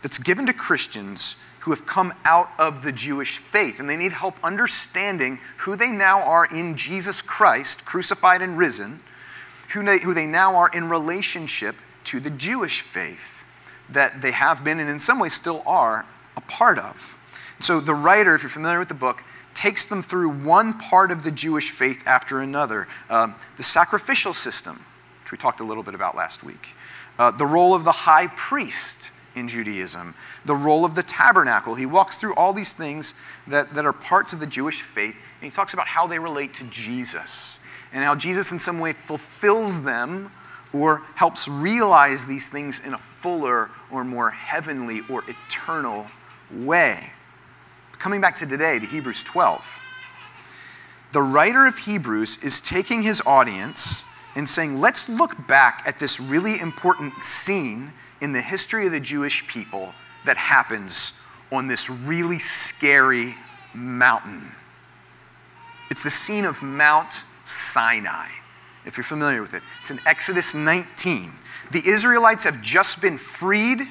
that's 0.02 0.18
given 0.18 0.46
to 0.46 0.54
Christians 0.54 1.44
who 1.60 1.70
have 1.72 1.86
come 1.86 2.14
out 2.24 2.50
of 2.58 2.82
the 2.82 2.92
Jewish 2.92 3.38
faith 3.38 3.80
and 3.80 3.88
they 3.88 3.96
need 3.96 4.12
help 4.12 4.36
understanding 4.42 5.38
who 5.58 5.76
they 5.76 5.90
now 5.90 6.22
are 6.22 6.46
in 6.46 6.76
Jesus 6.76 7.20
Christ, 7.20 7.84
crucified 7.84 8.40
and 8.40 8.56
risen, 8.56 9.00
who 9.72 9.82
they, 10.14 10.26
now 10.26 10.56
are 10.56 10.70
in 10.72 10.88
relationship 10.88 11.74
to 12.04 12.20
the 12.20 12.30
Jewish 12.30 12.80
faith 12.80 13.44
that 13.90 14.22
they 14.22 14.30
have 14.30 14.64
been 14.64 14.78
and 14.78 14.88
in 14.88 14.98
some 14.98 15.18
ways 15.18 15.34
still 15.34 15.62
are 15.66 16.06
a 16.36 16.40
part 16.40 16.78
of. 16.78 17.18
So 17.60 17.80
the 17.80 17.94
writer, 17.94 18.34
if 18.34 18.42
you're 18.42 18.50
familiar 18.50 18.78
with 18.78 18.88
the 18.88 18.94
book, 18.94 19.22
takes 19.54 19.86
them 19.86 20.02
through 20.02 20.30
one 20.30 20.78
part 20.78 21.10
of 21.10 21.22
the 21.22 21.30
Jewish 21.30 21.70
faith 21.70 22.02
after 22.06 22.40
another 22.40 22.88
um, 23.08 23.34
the 23.56 23.62
sacrificial 23.62 24.32
system, 24.32 24.84
which 25.22 25.32
we 25.32 25.38
talked 25.38 25.60
a 25.60 25.64
little 25.64 25.82
bit 25.82 25.94
about 25.94 26.16
last 26.16 26.44
week, 26.44 26.68
uh, 27.18 27.30
the 27.30 27.46
role 27.46 27.74
of 27.74 27.84
the 27.84 27.92
high 27.92 28.26
priest 28.28 29.12
in 29.34 29.48
Judaism, 29.48 30.14
the 30.44 30.54
role 30.54 30.84
of 30.84 30.94
the 30.94 31.02
tabernacle. 31.02 31.74
He 31.74 31.86
walks 31.86 32.20
through 32.20 32.34
all 32.34 32.52
these 32.52 32.72
things 32.72 33.24
that, 33.48 33.74
that 33.74 33.84
are 33.84 33.92
parts 33.92 34.32
of 34.32 34.40
the 34.40 34.46
Jewish 34.46 34.82
faith, 34.82 35.14
and 35.14 35.50
he 35.50 35.50
talks 35.50 35.74
about 35.74 35.86
how 35.86 36.06
they 36.06 36.18
relate 36.18 36.54
to 36.54 36.70
Jesus 36.70 37.60
and 37.92 38.02
how 38.02 38.14
Jesus, 38.14 38.52
in 38.52 38.58
some 38.58 38.80
way, 38.80 38.92
fulfills 38.92 39.82
them 39.82 40.30
or 40.72 41.02
helps 41.14 41.48
realize 41.48 42.26
these 42.26 42.48
things 42.48 42.84
in 42.84 42.94
a 42.94 42.98
fuller 42.98 43.70
or 43.90 44.04
more 44.04 44.30
heavenly 44.30 45.00
or 45.08 45.22
eternal 45.28 46.06
way. 46.52 47.12
Coming 47.98 48.20
back 48.20 48.36
to 48.36 48.46
today, 48.46 48.78
to 48.78 48.86
Hebrews 48.86 49.22
12, 49.24 49.80
the 51.12 51.22
writer 51.22 51.66
of 51.66 51.78
Hebrews 51.78 52.44
is 52.44 52.60
taking 52.60 53.02
his 53.02 53.22
audience 53.24 54.12
and 54.36 54.48
saying, 54.48 54.80
let's 54.80 55.08
look 55.08 55.46
back 55.46 55.84
at 55.86 55.98
this 55.98 56.20
really 56.20 56.60
important 56.60 57.12
scene 57.14 57.92
in 58.20 58.32
the 58.32 58.42
history 58.42 58.86
of 58.86 58.92
the 58.92 59.00
Jewish 59.00 59.46
people 59.48 59.92
that 60.26 60.36
happens 60.36 61.26
on 61.52 61.68
this 61.68 61.88
really 61.88 62.38
scary 62.38 63.34
mountain. 63.74 64.50
It's 65.90 66.02
the 66.02 66.10
scene 66.10 66.44
of 66.44 66.62
Mount 66.62 67.12
Sinai, 67.44 68.26
if 68.84 68.96
you're 68.96 69.04
familiar 69.04 69.40
with 69.40 69.54
it. 69.54 69.62
It's 69.82 69.90
in 69.90 70.00
Exodus 70.06 70.54
19. 70.54 71.30
The 71.70 71.86
Israelites 71.86 72.44
have 72.44 72.60
just 72.62 73.00
been 73.00 73.18
freed 73.18 73.82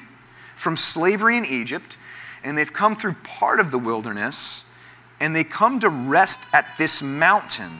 from 0.56 0.76
slavery 0.76 1.36
in 1.36 1.44
Egypt 1.44 1.96
and 2.44 2.56
they've 2.56 2.72
come 2.72 2.94
through 2.94 3.14
part 3.24 3.58
of 3.58 3.70
the 3.70 3.78
wilderness, 3.78 4.72
and 5.20 5.34
they 5.34 5.44
come 5.44 5.80
to 5.80 5.88
rest 5.88 6.54
at 6.54 6.66
this 6.78 7.02
mountain 7.02 7.70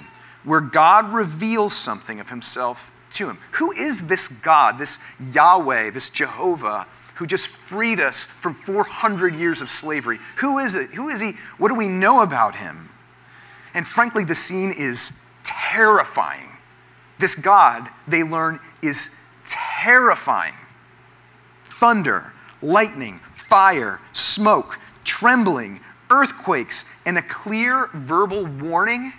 where 0.45 0.61
God 0.61 1.13
reveals 1.13 1.75
something 1.75 2.21
of 2.21 2.31
himself 2.31 2.91
to 3.13 3.29
him. 3.29 3.39
Who 3.53 3.73
is 3.73 4.09
this 4.09 4.29
God, 4.43 4.79
this 4.79 4.99
Yahweh, 5.33 5.91
this 5.91 6.11
Jehovah, 6.11 6.87
who 7.17 7.27
just 7.27 7.49
freed 7.49 8.01
us 8.01 8.25
from 8.25 8.55
400 8.55 9.35
years 9.35 9.61
of 9.61 9.71
slavery? 9.71 10.19
Who 10.39 10.59
is 10.59 10.75
it? 10.75 10.91
Who 10.91 11.09
is 11.09 11.21
he? 11.21 11.33
What 11.59 11.69
do 11.69 11.75
we 11.75 11.89
know 11.89 12.23
about 12.23 12.57
him? 12.57 12.89
And 13.75 13.87
frankly, 13.87 14.25
the 14.25 14.35
scene 14.35 14.73
is 14.77 15.33
terrifying. 15.45 16.49
This 17.19 17.35
God, 17.35 17.89
they 18.09 18.23
learn, 18.23 18.59
is 18.83 19.21
terrifying 19.47 20.55
thunder, 21.85 22.33
lightning, 22.63 23.21
fire, 23.55 24.01
smoke, 24.13 24.81
trembling, 25.05 25.79
earthquakes, 26.11 26.93
and 27.07 27.17
a 27.17 27.23
clear 27.23 27.89
verbal 27.95 28.45
warning 28.47 29.13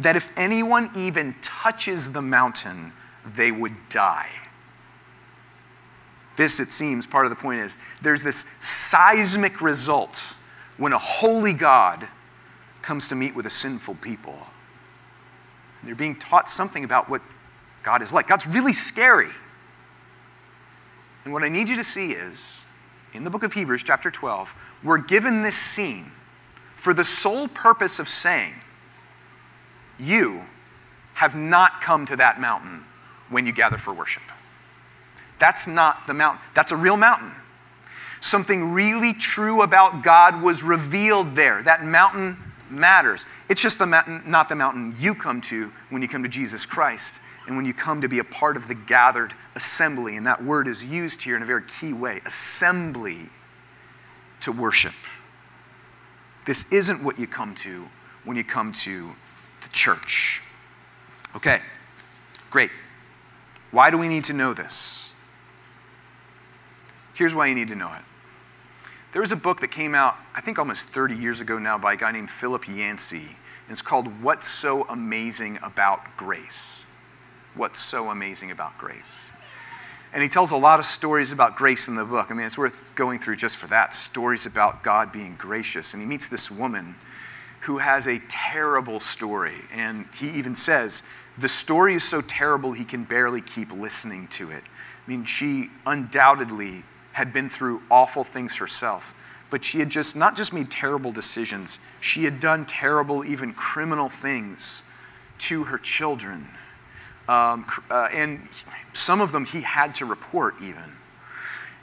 that 0.00 0.16
if 0.16 0.36
anyone 0.36 0.90
even 0.96 1.32
touches 1.42 2.12
the 2.12 2.20
mountain, 2.20 2.90
they 3.24 3.52
would 3.52 3.72
die. 3.88 4.28
This, 6.36 6.58
it 6.58 6.72
seems, 6.72 7.06
part 7.06 7.24
of 7.24 7.30
the 7.30 7.36
point 7.36 7.60
is 7.60 7.78
there's 8.02 8.24
this 8.24 8.36
seismic 8.36 9.62
result 9.62 10.34
when 10.76 10.92
a 10.92 10.98
holy 10.98 11.52
God 11.52 12.08
comes 12.82 13.08
to 13.10 13.14
meet 13.14 13.36
with 13.36 13.46
a 13.46 13.50
sinful 13.50 13.94
people. 14.02 14.44
They're 15.84 15.94
being 15.94 16.16
taught 16.16 16.50
something 16.50 16.82
about 16.82 17.08
what 17.08 17.22
God 17.84 18.02
is 18.02 18.12
like. 18.12 18.26
God's 18.26 18.48
really 18.48 18.72
scary. 18.72 19.30
And 21.22 21.32
what 21.32 21.44
I 21.44 21.48
need 21.48 21.68
you 21.68 21.76
to 21.76 21.84
see 21.84 22.10
is 22.10 22.65
in 23.16 23.24
the 23.24 23.30
book 23.30 23.42
of 23.42 23.54
Hebrews, 23.54 23.82
chapter 23.82 24.10
12, 24.10 24.54
we're 24.84 24.98
given 24.98 25.42
this 25.42 25.56
scene 25.56 26.04
for 26.76 26.92
the 26.92 27.02
sole 27.02 27.48
purpose 27.48 27.98
of 27.98 28.08
saying, 28.08 28.52
You 29.98 30.42
have 31.14 31.34
not 31.34 31.80
come 31.80 32.04
to 32.06 32.16
that 32.16 32.40
mountain 32.40 32.84
when 33.30 33.46
you 33.46 33.52
gather 33.52 33.78
for 33.78 33.94
worship. 33.94 34.22
That's 35.38 35.66
not 35.66 36.06
the 36.06 36.14
mountain, 36.14 36.44
that's 36.54 36.72
a 36.72 36.76
real 36.76 36.96
mountain. 36.96 37.32
Something 38.20 38.72
really 38.72 39.12
true 39.12 39.62
about 39.62 40.02
God 40.02 40.42
was 40.42 40.62
revealed 40.62 41.34
there. 41.34 41.62
That 41.62 41.84
mountain 41.84 42.36
matters. 42.70 43.24
It's 43.48 43.62
just 43.62 43.78
the 43.78 43.86
mountain, 43.86 44.22
not 44.26 44.48
the 44.48 44.56
mountain 44.56 44.94
you 44.98 45.14
come 45.14 45.40
to 45.42 45.70
when 45.90 46.02
you 46.02 46.08
come 46.08 46.22
to 46.22 46.28
Jesus 46.28 46.66
Christ 46.66 47.20
and 47.46 47.56
when 47.56 47.64
you 47.64 47.72
come 47.72 48.00
to 48.00 48.08
be 48.08 48.18
a 48.18 48.24
part 48.24 48.56
of 48.56 48.68
the 48.68 48.74
gathered 48.74 49.32
assembly. 49.54 50.16
And 50.16 50.26
that 50.26 50.42
word 50.42 50.66
is 50.66 50.84
used 50.84 51.22
here 51.22 51.36
in 51.36 51.42
a 51.42 51.46
very 51.46 51.62
key 51.62 51.92
way 51.92 52.20
assembly 52.26 53.28
to 54.40 54.52
worship. 54.52 54.94
This 56.44 56.72
isn't 56.72 57.04
what 57.04 57.18
you 57.18 57.26
come 57.26 57.54
to 57.56 57.86
when 58.24 58.36
you 58.36 58.44
come 58.44 58.72
to 58.72 59.10
the 59.62 59.68
church. 59.70 60.42
Okay, 61.34 61.60
great. 62.50 62.70
Why 63.70 63.90
do 63.90 63.98
we 63.98 64.08
need 64.08 64.24
to 64.24 64.32
know 64.32 64.54
this? 64.54 65.12
Here's 67.14 67.34
why 67.34 67.46
you 67.46 67.54
need 67.54 67.68
to 67.68 67.76
know 67.76 67.92
it. 67.92 68.02
There 69.12 69.20
was 69.20 69.32
a 69.32 69.36
book 69.36 69.60
that 69.60 69.68
came 69.68 69.94
out, 69.94 70.16
I 70.34 70.40
think 70.40 70.58
almost 70.58 70.90
30 70.90 71.16
years 71.16 71.40
ago 71.40 71.58
now, 71.58 71.78
by 71.78 71.94
a 71.94 71.96
guy 71.96 72.12
named 72.12 72.30
Philip 72.30 72.68
Yancey. 72.68 73.16
And 73.16 73.72
it's 73.72 73.82
called 73.82 74.22
What's 74.22 74.46
So 74.46 74.84
Amazing 74.88 75.58
About 75.62 76.00
Grace. 76.16 76.85
What's 77.56 77.80
So 77.80 78.10
Amazing 78.10 78.50
About 78.50 78.76
Grace. 78.78 79.30
And 80.12 80.22
he 80.22 80.28
tells 80.28 80.52
a 80.52 80.56
lot 80.56 80.78
of 80.78 80.84
stories 80.84 81.32
about 81.32 81.56
grace 81.56 81.88
in 81.88 81.94
the 81.94 82.04
book. 82.04 82.30
I 82.30 82.34
mean, 82.34 82.46
it's 82.46 82.58
worth 82.58 82.92
going 82.94 83.18
through 83.18 83.36
just 83.36 83.56
for 83.56 83.66
that 83.68 83.92
stories 83.94 84.46
about 84.46 84.82
God 84.82 85.10
being 85.10 85.34
gracious. 85.36 85.94
And 85.94 86.02
he 86.02 86.08
meets 86.08 86.28
this 86.28 86.50
woman 86.50 86.94
who 87.60 87.78
has 87.78 88.06
a 88.06 88.20
terrible 88.28 89.00
story. 89.00 89.56
And 89.74 90.06
he 90.14 90.30
even 90.30 90.54
says, 90.54 91.02
the 91.38 91.48
story 91.48 91.94
is 91.94 92.04
so 92.04 92.20
terrible 92.20 92.72
he 92.72 92.84
can 92.84 93.04
barely 93.04 93.40
keep 93.40 93.72
listening 93.72 94.28
to 94.28 94.50
it. 94.50 94.62
I 95.06 95.10
mean, 95.10 95.24
she 95.24 95.70
undoubtedly 95.84 96.82
had 97.12 97.32
been 97.32 97.48
through 97.48 97.82
awful 97.90 98.24
things 98.24 98.56
herself, 98.56 99.14
but 99.50 99.64
she 99.64 99.78
had 99.78 99.90
just 99.90 100.16
not 100.16 100.36
just 100.36 100.52
made 100.52 100.70
terrible 100.70 101.12
decisions, 101.12 101.80
she 102.00 102.24
had 102.24 102.40
done 102.40 102.66
terrible, 102.66 103.24
even 103.24 103.52
criminal 103.52 104.08
things 104.08 104.90
to 105.38 105.64
her 105.64 105.78
children. 105.78 106.46
Um, 107.28 107.66
uh, 107.90 108.08
and 108.12 108.40
some 108.92 109.20
of 109.20 109.32
them 109.32 109.44
he 109.44 109.60
had 109.60 109.94
to 109.96 110.04
report 110.04 110.54
even. 110.62 110.84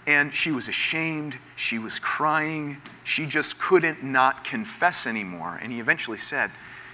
And 0.05 0.33
she 0.33 0.51
was 0.51 0.67
ashamed, 0.67 1.37
she 1.55 1.79
was 1.79 1.99
crying, 1.99 2.77
she 3.03 3.25
just 3.25 3.61
couldn't 3.61 4.03
not 4.03 4.43
confess 4.43 5.07
anymore. 5.07 5.59
And 5.61 5.71
he 5.71 5.79
eventually 5.79 6.17
said, 6.17 6.51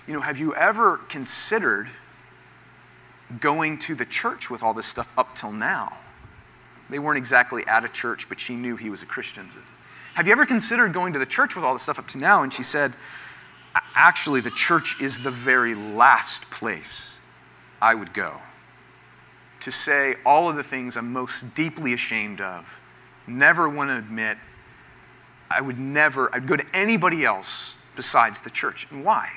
You 0.07 0.13
know, 0.13 0.21
have 0.21 0.37
you 0.37 0.53
ever 0.55 0.97
considered 1.09 1.89
going 3.39 3.77
to 3.79 3.95
the 3.95 4.05
church 4.05 4.49
with 4.49 4.61
all 4.61 4.73
this 4.73 4.85
stuff 4.85 5.11
up 5.17 5.35
till 5.35 5.51
now? 5.51 5.97
They 6.89 6.99
weren't 6.99 7.17
exactly 7.17 7.65
at 7.67 7.83
a 7.85 7.89
church, 7.89 8.29
but 8.29 8.39
she 8.39 8.55
knew 8.55 8.75
he 8.75 8.89
was 8.89 9.03
a 9.03 9.07
Christian. 9.07 9.47
Have 10.15 10.25
you 10.25 10.31
ever 10.31 10.45
considered 10.45 10.91
going 10.93 11.13
to 11.13 11.19
the 11.19 11.25
church 11.25 11.55
with 11.55 11.63
all 11.63 11.73
this 11.73 11.83
stuff 11.83 11.99
up 11.99 12.07
to 12.09 12.17
now? 12.17 12.43
And 12.43 12.53
she 12.53 12.63
said, 12.63 12.93
Actually, 13.95 14.41
the 14.41 14.51
church 14.51 15.01
is 15.01 15.19
the 15.19 15.31
very 15.31 15.75
last 15.75 16.49
place 16.49 17.18
I 17.81 17.95
would 17.95 18.13
go 18.13 18.33
to 19.61 19.71
say 19.71 20.15
all 20.25 20.49
of 20.49 20.55
the 20.55 20.63
things 20.63 20.97
I'm 20.97 21.11
most 21.11 21.55
deeply 21.55 21.93
ashamed 21.93 22.41
of, 22.41 22.79
never 23.27 23.67
want 23.67 23.89
to 23.89 23.97
admit. 23.97 24.37
I 25.51 25.61
would 25.61 25.79
never, 25.79 26.33
I'd 26.33 26.47
go 26.47 26.55
to 26.55 26.65
anybody 26.73 27.25
else 27.25 27.85
besides 27.95 28.41
the 28.41 28.49
church. 28.49 28.89
And 28.91 29.03
why? 29.03 29.29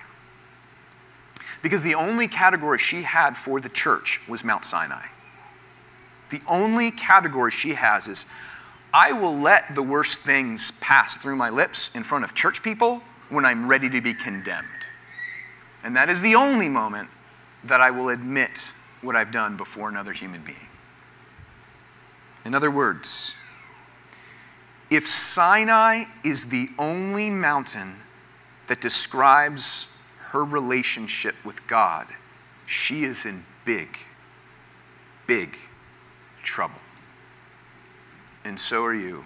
Because 1.63 1.83
the 1.83 1.95
only 1.95 2.29
category 2.29 2.79
she 2.79 3.03
had 3.03 3.37
for 3.37 3.61
the 3.61 3.69
church 3.69 4.21
was 4.29 4.45
Mount 4.45 4.65
Sinai. 4.65 5.07
The 6.31 6.41
only 6.49 6.91
category 6.91 7.51
she 7.51 7.75
has 7.75 8.09
is 8.09 8.33
I 8.95 9.13
will 9.13 9.37
let 9.37 9.75
the 9.75 9.83
worst 9.83 10.21
things 10.21 10.73
pass 10.81 11.17
through 11.17 11.37
my 11.37 11.51
lips 11.51 11.95
in 11.97 12.03
front 12.03 12.25
of 12.25 12.35
church 12.35 12.63
people 12.63 13.03
when 13.29 13.45
I'm 13.45 13.69
ready 13.69 13.89
to 13.91 14.01
be 14.01 14.13
condemned. 14.15 14.67
And 15.83 15.97
that 15.97 16.11
is 16.11 16.21
the 16.21 16.35
only 16.35 16.69
moment 16.69 17.09
that 17.65 17.81
I 17.81 17.91
will 17.91 18.09
admit 18.09 18.73
what 19.01 19.17
I've 19.17 19.31
done 19.31 19.57
before 19.57 19.89
another 19.89 20.13
human 20.13 20.43
being. 20.43 20.59
In 22.45 22.55
other 22.55 22.71
words, 22.71 23.37
if 24.91 25.09
Sinai 25.09 26.05
is 26.25 26.51
the 26.51 26.69
only 26.79 27.31
mountain 27.31 27.95
that 28.67 28.81
describes 28.81 29.99
her 30.19 30.45
relationship 30.45 31.35
with 31.45 31.67
God, 31.67 32.09
she 32.67 33.05
is 33.05 33.27
in 33.27 33.43
big, 33.65 33.97
big 35.27 35.57
trouble. 36.43 36.81
And 38.45 38.59
so 38.59 38.85
are 38.85 38.95
you. 38.95 39.25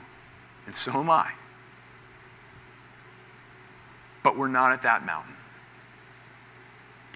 And 0.66 0.74
so 0.74 1.00
am 1.00 1.10
I. 1.10 1.32
But 4.22 4.36
we're 4.36 4.48
not 4.48 4.72
at 4.72 4.82
that 4.82 5.06
mountain. 5.06 5.34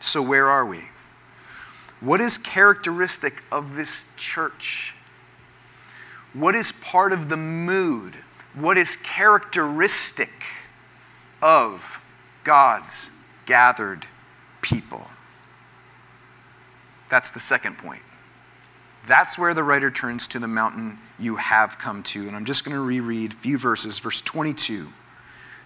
So, 0.00 0.22
where 0.22 0.48
are 0.48 0.64
we? 0.64 0.80
What 2.00 2.20
is 2.20 2.38
characteristic 2.38 3.42
of 3.52 3.76
this 3.76 4.14
church? 4.16 4.94
What 6.32 6.54
is 6.54 6.72
part 6.72 7.12
of 7.12 7.28
the 7.28 7.36
mood? 7.36 8.14
What 8.54 8.78
is 8.78 8.96
characteristic 8.96 10.30
of 11.42 12.02
God's 12.44 13.22
gathered 13.46 14.06
people? 14.62 15.06
That's 17.10 17.32
the 17.32 17.40
second 17.40 17.76
point. 17.78 18.02
That's 19.06 19.38
where 19.38 19.54
the 19.54 19.62
writer 19.62 19.90
turns 19.90 20.28
to 20.28 20.38
the 20.38 20.46
mountain 20.46 20.98
you 21.18 21.36
have 21.36 21.78
come 21.78 22.02
to. 22.04 22.26
And 22.26 22.36
I'm 22.36 22.44
just 22.44 22.64
going 22.64 22.76
to 22.76 22.84
reread 22.84 23.32
a 23.32 23.36
few 23.36 23.58
verses, 23.58 23.98
verse 23.98 24.20
22 24.20 24.86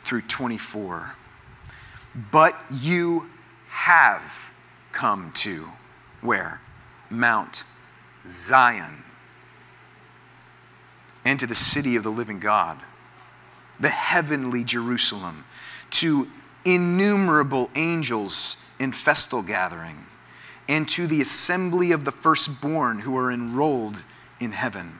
through 0.02 0.22
24. 0.22 1.14
But 2.32 2.54
you 2.72 3.28
have 3.68 4.52
come 4.92 5.32
to 5.36 5.66
where? 6.24 6.60
Mount 7.10 7.64
Zion. 8.26 9.04
And 11.24 11.38
to 11.38 11.46
the 11.46 11.54
city 11.54 11.96
of 11.96 12.02
the 12.02 12.10
living 12.10 12.40
God, 12.40 12.78
the 13.78 13.90
heavenly 13.90 14.64
Jerusalem, 14.64 15.44
to 15.90 16.26
innumerable 16.64 17.70
angels 17.76 18.64
in 18.80 18.92
festal 18.92 19.42
gathering 19.42 20.06
and 20.68 20.88
to 20.88 21.06
the 21.06 21.20
assembly 21.20 21.92
of 21.92 22.04
the 22.04 22.12
firstborn 22.12 23.00
who 23.00 23.16
are 23.18 23.30
enrolled 23.30 24.02
in 24.40 24.52
heaven, 24.52 24.98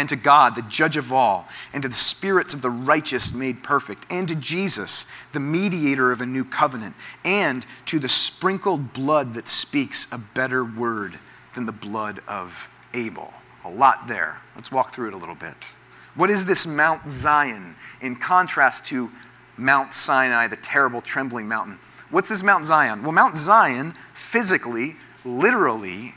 and 0.00 0.08
to 0.08 0.16
God, 0.16 0.54
the 0.54 0.62
judge 0.62 0.96
of 0.96 1.12
all, 1.12 1.46
and 1.74 1.82
to 1.82 1.88
the 1.90 1.94
spirits 1.94 2.54
of 2.54 2.62
the 2.62 2.70
righteous 2.70 3.34
made 3.34 3.62
perfect, 3.62 4.06
and 4.08 4.26
to 4.28 4.34
Jesus, 4.34 5.12
the 5.34 5.40
mediator 5.40 6.10
of 6.10 6.22
a 6.22 6.26
new 6.26 6.42
covenant, 6.42 6.94
and 7.22 7.66
to 7.84 7.98
the 7.98 8.08
sprinkled 8.08 8.94
blood 8.94 9.34
that 9.34 9.46
speaks 9.46 10.10
a 10.10 10.16
better 10.16 10.64
word 10.64 11.18
than 11.54 11.66
the 11.66 11.72
blood 11.72 12.22
of 12.26 12.74
Abel. 12.94 13.34
A 13.66 13.70
lot 13.70 14.08
there. 14.08 14.40
Let's 14.56 14.72
walk 14.72 14.90
through 14.90 15.08
it 15.08 15.12
a 15.12 15.18
little 15.18 15.34
bit. 15.34 15.76
What 16.14 16.30
is 16.30 16.46
this 16.46 16.66
Mount 16.66 17.10
Zion 17.10 17.76
in 18.00 18.16
contrast 18.16 18.86
to 18.86 19.10
Mount 19.58 19.92
Sinai, 19.92 20.46
the 20.46 20.56
terrible, 20.56 21.02
trembling 21.02 21.46
mountain? 21.46 21.78
What's 22.08 22.30
this 22.30 22.42
Mount 22.42 22.64
Zion? 22.64 23.02
Well, 23.02 23.12
Mount 23.12 23.36
Zion, 23.36 23.92
physically, 24.14 24.96
literally, 25.26 26.14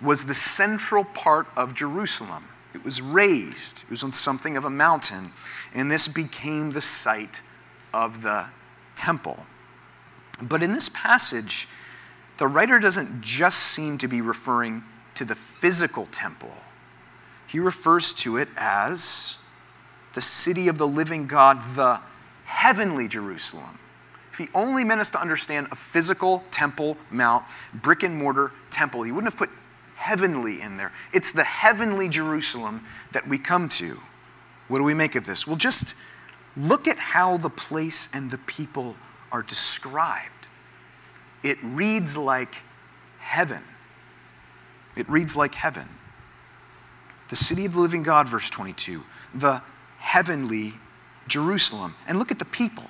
was 0.00 0.26
the 0.26 0.34
central 0.34 1.02
part 1.02 1.48
of 1.56 1.74
Jerusalem. 1.74 2.44
It 2.76 2.84
was 2.84 3.00
raised, 3.00 3.84
it 3.84 3.90
was 3.90 4.04
on 4.04 4.12
something 4.12 4.58
of 4.58 4.66
a 4.66 4.70
mountain, 4.70 5.30
and 5.74 5.90
this 5.90 6.08
became 6.08 6.72
the 6.72 6.82
site 6.82 7.40
of 7.94 8.20
the 8.20 8.44
temple. 8.96 9.46
But 10.42 10.62
in 10.62 10.74
this 10.74 10.90
passage, 10.90 11.68
the 12.36 12.46
writer 12.46 12.78
doesn't 12.78 13.22
just 13.22 13.60
seem 13.60 13.96
to 13.96 14.08
be 14.08 14.20
referring 14.20 14.84
to 15.14 15.24
the 15.24 15.34
physical 15.34 16.04
temple, 16.04 16.52
he 17.46 17.58
refers 17.58 18.12
to 18.12 18.36
it 18.36 18.48
as 18.58 19.42
the 20.12 20.20
city 20.20 20.68
of 20.68 20.76
the 20.76 20.86
living 20.86 21.26
God, 21.26 21.62
the 21.76 22.00
heavenly 22.44 23.08
Jerusalem. 23.08 23.78
If 24.32 24.36
he 24.36 24.48
only 24.54 24.84
meant 24.84 25.00
us 25.00 25.10
to 25.12 25.20
understand 25.20 25.68
a 25.70 25.76
physical 25.76 26.40
temple 26.50 26.98
mount, 27.10 27.44
brick 27.72 28.02
and 28.02 28.18
mortar 28.18 28.52
temple, 28.68 29.02
he 29.04 29.12
wouldn't 29.12 29.32
have 29.32 29.38
put 29.38 29.48
heavenly 29.96 30.60
in 30.60 30.76
there. 30.76 30.92
It's 31.12 31.32
the 31.32 31.44
heavenly 31.44 32.08
Jerusalem 32.08 32.84
that 33.12 33.26
we 33.26 33.38
come 33.38 33.68
to. 33.70 33.98
What 34.68 34.78
do 34.78 34.84
we 34.84 34.94
make 34.94 35.14
of 35.14 35.26
this? 35.26 35.46
Well, 35.46 35.56
just 35.56 35.96
look 36.56 36.86
at 36.86 36.98
how 36.98 37.36
the 37.36 37.50
place 37.50 38.08
and 38.14 38.30
the 38.30 38.38
people 38.38 38.96
are 39.32 39.42
described. 39.42 40.32
It 41.42 41.58
reads 41.62 42.16
like 42.16 42.62
heaven. 43.18 43.62
It 44.96 45.08
reads 45.08 45.36
like 45.36 45.54
heaven. 45.54 45.88
The 47.28 47.36
city 47.36 47.66
of 47.66 47.74
the 47.74 47.80
living 47.80 48.02
God, 48.02 48.28
verse 48.28 48.48
22, 48.50 49.02
the 49.34 49.62
heavenly 49.98 50.72
Jerusalem. 51.26 51.94
And 52.08 52.18
look 52.18 52.30
at 52.30 52.38
the 52.38 52.44
people. 52.44 52.84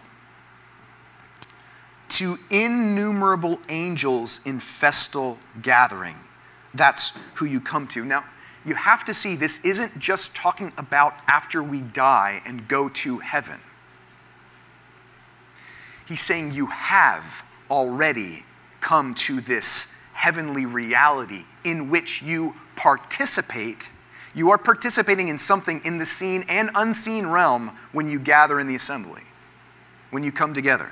To 2.09 2.37
innumerable 2.51 3.59
angels 3.69 4.47
in 4.47 4.61
festal 4.61 5.39
gathering. 5.61 6.17
That's 6.77 7.35
who 7.35 7.47
you 7.47 7.61
come 7.61 7.87
to. 7.89 8.05
Now, 8.05 8.25
you 8.67 8.75
have 8.75 9.05
to 9.05 9.15
see 9.15 9.37
this 9.37 9.65
isn't 9.65 9.97
just 9.99 10.35
talking 10.35 10.73
about 10.77 11.15
after 11.29 11.63
we 11.63 11.83
die 11.83 12.43
and 12.45 12.67
go 12.67 12.89
to 12.89 13.19
heaven. 13.19 13.61
He's 16.09 16.21
saying 16.21 16.53
you 16.53 16.67
have 16.67 17.45
already 17.71 18.45
come 18.81 19.15
to 19.15 19.41
this 19.41 20.05
heavenly 20.15 20.67
reality 20.67 21.45
in 21.65 21.91
which 21.91 22.23
you 22.23 22.55
participate. 22.75 23.91
You 24.35 24.51
are 24.51 24.59
participating 24.59 25.29
in 25.29 25.39
something 25.39 25.81
in 25.85 25.99
the 25.99 26.05
seen 26.05 26.45
and 26.49 26.71
unseen 26.75 27.27
realm 27.27 27.71
when 27.93 28.09
you 28.09 28.19
gather 28.19 28.59
in 28.59 28.67
the 28.67 28.75
assembly, 28.75 29.23
when 30.11 30.25
you 30.25 30.33
come 30.33 30.55
together. 30.55 30.91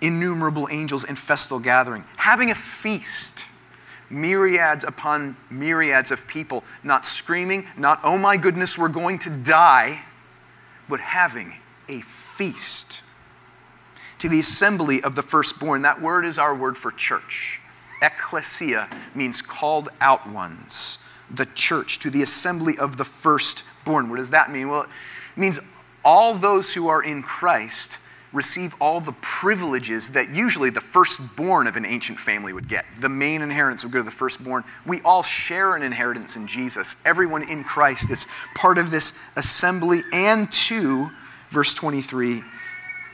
Innumerable 0.00 0.68
angels 0.70 1.04
in 1.04 1.14
festal 1.14 1.60
gathering, 1.60 2.04
having 2.16 2.50
a 2.50 2.54
feast 2.54 3.46
myriads 4.12 4.84
upon 4.84 5.36
myriads 5.50 6.10
of 6.10 6.28
people, 6.28 6.62
not 6.84 7.06
screaming, 7.06 7.66
not, 7.76 8.00
oh 8.04 8.18
my 8.18 8.36
goodness, 8.36 8.78
we're 8.78 8.88
going 8.88 9.18
to 9.20 9.30
die, 9.30 10.00
but 10.88 11.00
having 11.00 11.52
a 11.88 12.00
feast. 12.00 13.02
To 14.18 14.28
the 14.28 14.38
assembly 14.38 15.02
of 15.02 15.16
the 15.16 15.22
firstborn, 15.22 15.82
that 15.82 16.00
word 16.00 16.24
is 16.24 16.38
our 16.38 16.54
word 16.54 16.76
for 16.76 16.92
church. 16.92 17.60
Ecclesia 18.02 18.88
means 19.14 19.42
called 19.42 19.88
out 20.00 20.28
ones, 20.28 21.08
the 21.30 21.46
church, 21.46 21.98
to 22.00 22.10
the 22.10 22.22
assembly 22.22 22.74
of 22.78 22.98
the 22.98 23.04
firstborn. 23.04 24.10
What 24.10 24.16
does 24.16 24.30
that 24.30 24.52
mean? 24.52 24.68
Well, 24.68 24.82
it 24.82 24.88
means 25.36 25.58
all 26.04 26.34
those 26.34 26.74
who 26.74 26.88
are 26.88 27.02
in 27.02 27.22
Christ 27.22 27.98
receive 28.32 28.74
all 28.80 29.00
the 29.00 29.12
privileges 29.20 30.10
that 30.10 30.30
usually 30.30 30.70
the 30.70 30.80
firstborn 30.80 31.66
of 31.66 31.76
an 31.76 31.84
ancient 31.84 32.18
family 32.18 32.52
would 32.52 32.68
get. 32.68 32.84
The 33.00 33.08
main 33.08 33.42
inheritance 33.42 33.84
would 33.84 33.92
go 33.92 33.98
to 33.98 34.04
the 34.04 34.10
firstborn. 34.10 34.64
We 34.86 35.00
all 35.02 35.22
share 35.22 35.76
an 35.76 35.82
inheritance 35.82 36.36
in 36.36 36.46
Jesus. 36.46 37.04
Everyone 37.04 37.48
in 37.48 37.62
Christ 37.62 38.10
is 38.10 38.26
part 38.54 38.78
of 38.78 38.90
this 38.90 39.32
assembly. 39.36 40.00
And 40.12 40.50
two, 40.50 41.08
verse 41.50 41.74
23, 41.74 42.42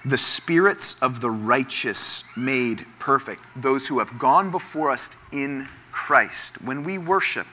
the 0.04 0.18
spirits 0.18 1.02
of 1.02 1.20
the 1.20 1.30
righteous 1.30 2.37
made 2.37 2.87
perfect, 2.98 3.42
those 3.56 3.88
who 3.88 3.98
have 3.98 4.18
gone 4.18 4.50
before 4.50 4.90
us 4.90 5.16
in 5.32 5.68
Christ. 5.90 6.64
When 6.64 6.84
we 6.84 6.98
worship, 6.98 7.46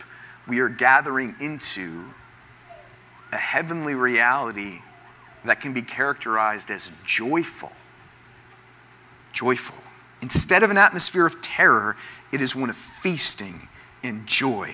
we 0.47 0.59
are 0.59 0.69
gathering 0.69 1.35
into 1.41 2.05
a 3.31 3.37
heavenly 3.37 3.95
reality 3.95 4.81
that 5.45 5.61
can 5.61 5.73
be 5.73 5.81
characterized 5.81 6.69
as 6.69 7.01
joyful. 7.05 7.71
Joyful. 9.31 9.77
Instead 10.21 10.63
of 10.63 10.71
an 10.71 10.77
atmosphere 10.77 11.25
of 11.25 11.41
terror, 11.41 11.95
it 12.31 12.41
is 12.41 12.55
one 12.55 12.69
of 12.69 12.75
feasting 12.75 13.67
and 14.03 14.25
joy 14.25 14.71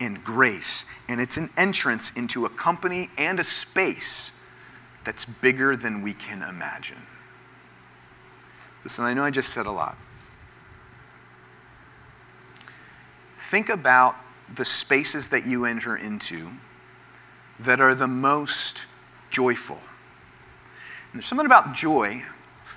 and 0.00 0.22
grace. 0.24 0.86
And 1.08 1.20
it's 1.20 1.36
an 1.36 1.48
entrance 1.56 2.16
into 2.16 2.44
a 2.44 2.48
company 2.48 3.10
and 3.16 3.38
a 3.40 3.44
space 3.44 4.40
that's 5.04 5.24
bigger 5.24 5.76
than 5.76 6.02
we 6.02 6.14
can 6.14 6.42
imagine. 6.42 7.02
Listen, 8.84 9.04
I 9.04 9.14
know 9.14 9.24
I 9.24 9.30
just 9.30 9.52
said 9.52 9.66
a 9.66 9.70
lot. 9.70 9.96
Think 13.36 13.68
about 13.68 14.16
the 14.54 14.64
spaces 14.64 15.30
that 15.30 15.46
you 15.46 15.64
enter 15.64 15.96
into 15.96 16.48
that 17.60 17.80
are 17.80 17.94
the 17.94 18.08
most 18.08 18.86
joyful 19.30 19.78
there's 21.12 21.26
something 21.26 21.46
about 21.46 21.74
joy, 21.74 22.22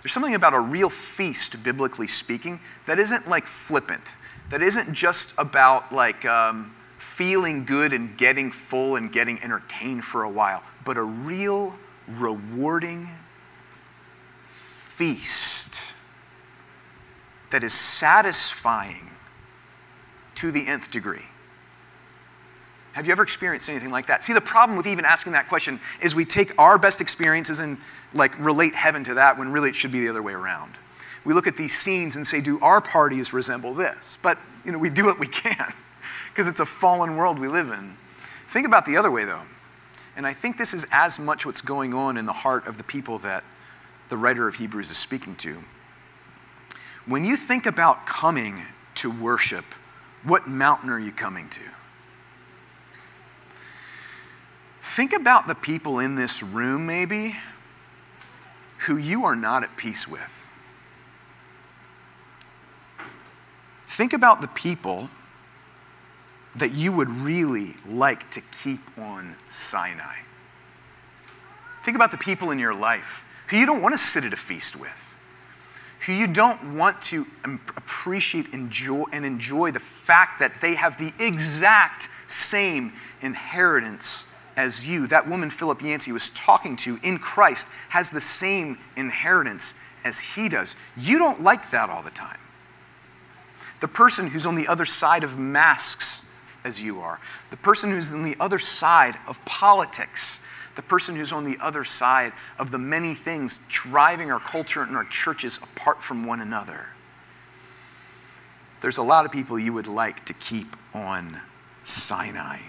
there's 0.01 0.13
something 0.13 0.35
about 0.35 0.53
a 0.53 0.59
real 0.59 0.89
feast, 0.89 1.63
biblically 1.63 2.07
speaking, 2.07 2.59
that 2.87 2.99
isn't 2.99 3.27
like 3.27 3.45
flippant, 3.45 4.15
that 4.49 4.61
isn't 4.61 4.93
just 4.93 5.37
about 5.37 5.93
like 5.93 6.25
um, 6.25 6.73
feeling 6.97 7.65
good 7.65 7.93
and 7.93 8.17
getting 8.17 8.51
full 8.51 8.95
and 8.95 9.11
getting 9.11 9.41
entertained 9.43 10.03
for 10.03 10.23
a 10.23 10.29
while, 10.29 10.63
but 10.85 10.97
a 10.97 11.03
real 11.03 11.75
rewarding 12.07 13.07
feast 14.43 15.93
that 17.51 17.63
is 17.63 17.73
satisfying 17.73 19.09
to 20.35 20.51
the 20.51 20.65
nth 20.67 20.89
degree. 20.89 21.21
Have 22.93 23.05
you 23.05 23.11
ever 23.13 23.23
experienced 23.23 23.69
anything 23.69 23.91
like 23.91 24.07
that? 24.07 24.23
See, 24.23 24.33
the 24.33 24.41
problem 24.41 24.77
with 24.77 24.85
even 24.87 25.05
asking 25.05 25.33
that 25.33 25.47
question 25.47 25.79
is 26.01 26.13
we 26.13 26.25
take 26.25 26.57
our 26.59 26.77
best 26.77 26.99
experiences 26.99 27.59
and 27.59 27.77
like 28.13 28.37
relate 28.39 28.73
heaven 28.73 29.03
to 29.05 29.13
that 29.15 29.37
when 29.37 29.51
really 29.51 29.69
it 29.69 29.75
should 29.75 29.91
be 29.91 30.01
the 30.01 30.09
other 30.09 30.21
way 30.21 30.33
around. 30.33 30.73
We 31.23 31.33
look 31.33 31.47
at 31.47 31.55
these 31.55 31.77
scenes 31.77 32.15
and 32.15 32.25
say, 32.25 32.41
do 32.41 32.59
our 32.61 32.81
parties 32.81 33.33
resemble 33.33 33.73
this? 33.73 34.17
But 34.21 34.37
you 34.65 34.71
know, 34.71 34.79
we 34.79 34.89
do 34.89 35.05
what 35.05 35.19
we 35.19 35.27
can 35.27 35.73
because 36.29 36.47
it's 36.47 36.59
a 36.59 36.65
fallen 36.65 37.15
world 37.15 37.39
we 37.39 37.47
live 37.47 37.69
in. 37.69 37.95
Think 38.47 38.65
about 38.65 38.85
the 38.85 38.97
other 38.97 39.11
way 39.11 39.25
though. 39.25 39.41
And 40.15 40.27
I 40.27 40.33
think 40.33 40.57
this 40.57 40.73
is 40.73 40.85
as 40.91 41.19
much 41.19 41.45
what's 41.45 41.61
going 41.61 41.93
on 41.93 42.17
in 42.17 42.25
the 42.25 42.33
heart 42.33 42.67
of 42.67 42.77
the 42.77 42.83
people 42.83 43.17
that 43.19 43.43
the 44.09 44.17
writer 44.17 44.47
of 44.47 44.55
Hebrews 44.55 44.91
is 44.91 44.97
speaking 44.97 45.35
to. 45.37 45.57
When 47.05 47.23
you 47.23 47.35
think 47.35 47.65
about 47.65 48.05
coming 48.05 48.61
to 48.95 49.09
worship, 49.09 49.63
what 50.23 50.47
mountain 50.47 50.89
are 50.89 50.99
you 50.99 51.11
coming 51.11 51.47
to? 51.49 51.61
Think 54.81 55.13
about 55.13 55.47
the 55.47 55.55
people 55.55 55.99
in 55.99 56.15
this 56.15 56.43
room, 56.43 56.85
maybe, 56.85 57.35
who 58.81 58.97
you 58.97 59.25
are 59.25 59.35
not 59.35 59.63
at 59.63 59.77
peace 59.77 60.07
with. 60.07 60.47
Think 63.87 64.13
about 64.13 64.41
the 64.41 64.47
people 64.47 65.09
that 66.55 66.73
you 66.73 66.91
would 66.91 67.09
really 67.09 67.73
like 67.87 68.29
to 68.31 68.41
keep 68.63 68.79
on 68.97 69.35
Sinai. 69.49 70.15
Think 71.83 71.95
about 71.95 72.11
the 72.11 72.17
people 72.17 72.51
in 72.51 72.59
your 72.59 72.73
life 72.73 73.25
who 73.47 73.57
you 73.57 73.65
don't 73.65 73.81
want 73.81 73.93
to 73.93 73.97
sit 73.97 74.23
at 74.23 74.33
a 74.33 74.37
feast 74.37 74.79
with, 74.79 75.15
who 76.05 76.13
you 76.13 76.25
don't 76.25 76.77
want 76.77 77.01
to 77.03 77.25
appreciate 77.45 78.53
enjoy, 78.53 79.03
and 79.11 79.25
enjoy 79.25 79.71
the 79.71 79.79
fact 79.79 80.39
that 80.39 80.59
they 80.61 80.73
have 80.75 80.97
the 80.97 81.11
exact 81.23 82.03
same 82.27 82.93
inheritance 83.21 84.30
as 84.57 84.87
you, 84.87 85.07
that 85.07 85.27
woman 85.27 85.49
Philip 85.49 85.81
Yancey 85.81 86.11
was 86.11 86.29
talking 86.31 86.75
to 86.77 86.97
in 87.03 87.17
Christ, 87.17 87.67
has 87.89 88.09
the 88.09 88.21
same 88.21 88.77
inheritance 88.97 89.81
as 90.03 90.19
he 90.19 90.49
does. 90.49 90.75
You 90.97 91.19
don't 91.19 91.41
like 91.41 91.71
that 91.71 91.89
all 91.89 92.01
the 92.01 92.11
time. 92.11 92.37
The 93.79 93.87
person 93.87 94.27
who's 94.27 94.45
on 94.45 94.55
the 94.55 94.67
other 94.67 94.85
side 94.85 95.23
of 95.23 95.39
masks 95.39 96.39
as 96.63 96.83
you 96.83 96.99
are, 96.99 97.19
the 97.49 97.57
person 97.57 97.89
who's 97.89 98.11
on 98.11 98.23
the 98.23 98.35
other 98.39 98.59
side 98.59 99.15
of 99.27 99.43
politics, 99.45 100.45
the 100.75 100.81
person 100.81 101.15
who's 101.15 101.31
on 101.31 101.43
the 101.43 101.57
other 101.59 101.83
side 101.83 102.31
of 102.59 102.71
the 102.71 102.77
many 102.77 103.13
things 103.13 103.67
driving 103.69 104.31
our 104.31 104.39
culture 104.39 104.83
and 104.83 104.95
our 104.95 105.05
churches 105.05 105.57
apart 105.57 106.01
from 106.03 106.25
one 106.25 106.41
another. 106.41 106.87
There's 108.81 108.97
a 108.97 109.03
lot 109.03 109.25
of 109.25 109.31
people 109.31 109.59
you 109.59 109.73
would 109.73 109.87
like 109.87 110.25
to 110.25 110.33
keep 110.33 110.75
on 110.93 111.39
Sinai. 111.83 112.59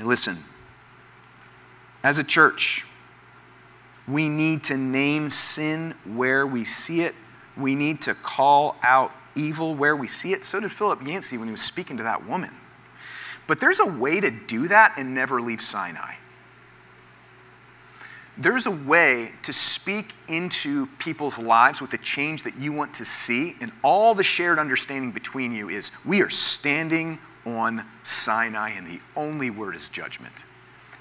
Listen, 0.00 0.36
as 2.02 2.18
a 2.18 2.24
church, 2.24 2.84
we 4.06 4.28
need 4.28 4.64
to 4.64 4.76
name 4.76 5.30
sin 5.30 5.94
where 6.04 6.46
we 6.46 6.64
see 6.64 7.00
it. 7.00 7.14
We 7.56 7.74
need 7.74 8.02
to 8.02 8.14
call 8.14 8.76
out 8.82 9.12
evil 9.34 9.74
where 9.74 9.96
we 9.96 10.06
see 10.06 10.32
it. 10.32 10.44
So 10.44 10.60
did 10.60 10.70
Philip 10.70 11.04
Yancey 11.06 11.38
when 11.38 11.48
he 11.48 11.52
was 11.52 11.62
speaking 11.62 11.96
to 11.96 12.02
that 12.02 12.26
woman. 12.26 12.52
But 13.46 13.60
there's 13.60 13.80
a 13.80 13.86
way 13.98 14.20
to 14.20 14.30
do 14.30 14.68
that 14.68 14.94
and 14.98 15.14
never 15.14 15.40
leave 15.40 15.62
Sinai. 15.62 16.14
there's 18.38 18.66
a 18.66 18.70
way 18.70 19.32
to 19.42 19.52
speak 19.52 20.12
into 20.28 20.86
people's 20.98 21.38
lives 21.38 21.80
with 21.80 21.90
the 21.90 21.98
change 21.98 22.42
that 22.42 22.56
you 22.58 22.72
want 22.72 22.92
to 22.94 23.04
see, 23.04 23.56
and 23.60 23.72
all 23.82 24.14
the 24.14 24.22
shared 24.22 24.58
understanding 24.58 25.10
between 25.10 25.52
you 25.52 25.68
is 25.70 25.90
we 26.04 26.20
are 26.20 26.30
standing 26.30 27.18
on 27.46 27.84
Sinai, 28.02 28.70
and 28.70 28.86
the 28.86 29.00
only 29.16 29.48
word 29.50 29.74
is 29.74 29.88
judgment. 29.88 30.44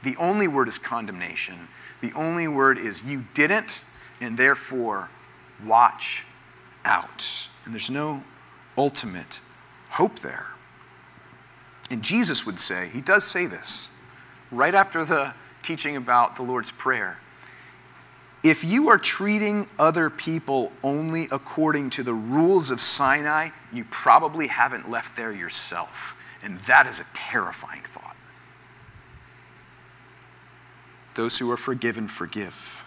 The 0.03 0.15
only 0.17 0.47
word 0.47 0.67
is 0.67 0.77
condemnation. 0.77 1.55
The 2.01 2.13
only 2.13 2.47
word 2.47 2.77
is 2.77 3.09
you 3.09 3.23
didn't, 3.33 3.83
and 4.21 4.37
therefore 4.37 5.09
watch 5.65 6.25
out. 6.85 7.49
And 7.65 7.73
there's 7.73 7.89
no 7.89 8.23
ultimate 8.77 9.41
hope 9.89 10.19
there. 10.19 10.47
And 11.89 12.03
Jesus 12.03 12.45
would 12.45 12.59
say, 12.59 12.89
he 12.89 13.01
does 13.01 13.23
say 13.23 13.45
this 13.47 13.91
right 14.51 14.75
after 14.75 15.03
the 15.03 15.33
teaching 15.63 15.95
about 15.95 16.35
the 16.35 16.43
Lord's 16.43 16.71
Prayer. 16.71 17.17
If 18.43 18.63
you 18.63 18.89
are 18.89 18.99
treating 18.99 19.65
other 19.79 20.11
people 20.11 20.71
only 20.83 21.27
according 21.31 21.89
to 21.91 22.03
the 22.03 22.13
rules 22.13 22.69
of 22.69 22.79
Sinai, 22.79 23.49
you 23.73 23.85
probably 23.89 24.45
haven't 24.45 24.91
left 24.91 25.17
there 25.17 25.31
yourself. 25.31 26.14
And 26.45 26.59
that 26.67 26.85
is 26.85 26.99
a 26.99 27.13
terrifying 27.15 27.81
thought. 27.81 28.15
Those 31.15 31.39
who 31.39 31.51
are 31.51 31.57
forgiven, 31.57 32.07
forgive. 32.07 32.85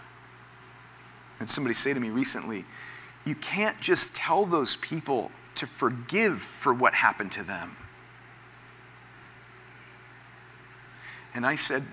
And 1.39 1.49
somebody 1.49 1.73
say 1.73 1.93
to 1.93 1.99
me 1.99 2.09
recently, 2.09 2.63
you 3.25 3.35
can't 3.35 3.79
just 3.81 4.15
tell 4.15 4.45
those 4.45 4.77
people 4.77 5.29
to 5.55 5.67
forgive 5.67 6.41
for 6.41 6.73
what 6.73 6.93
happened 6.93 7.33
to 7.33 7.43
them. 7.43 7.75
And 11.35 11.45
I 11.45 11.55
said 11.55 11.83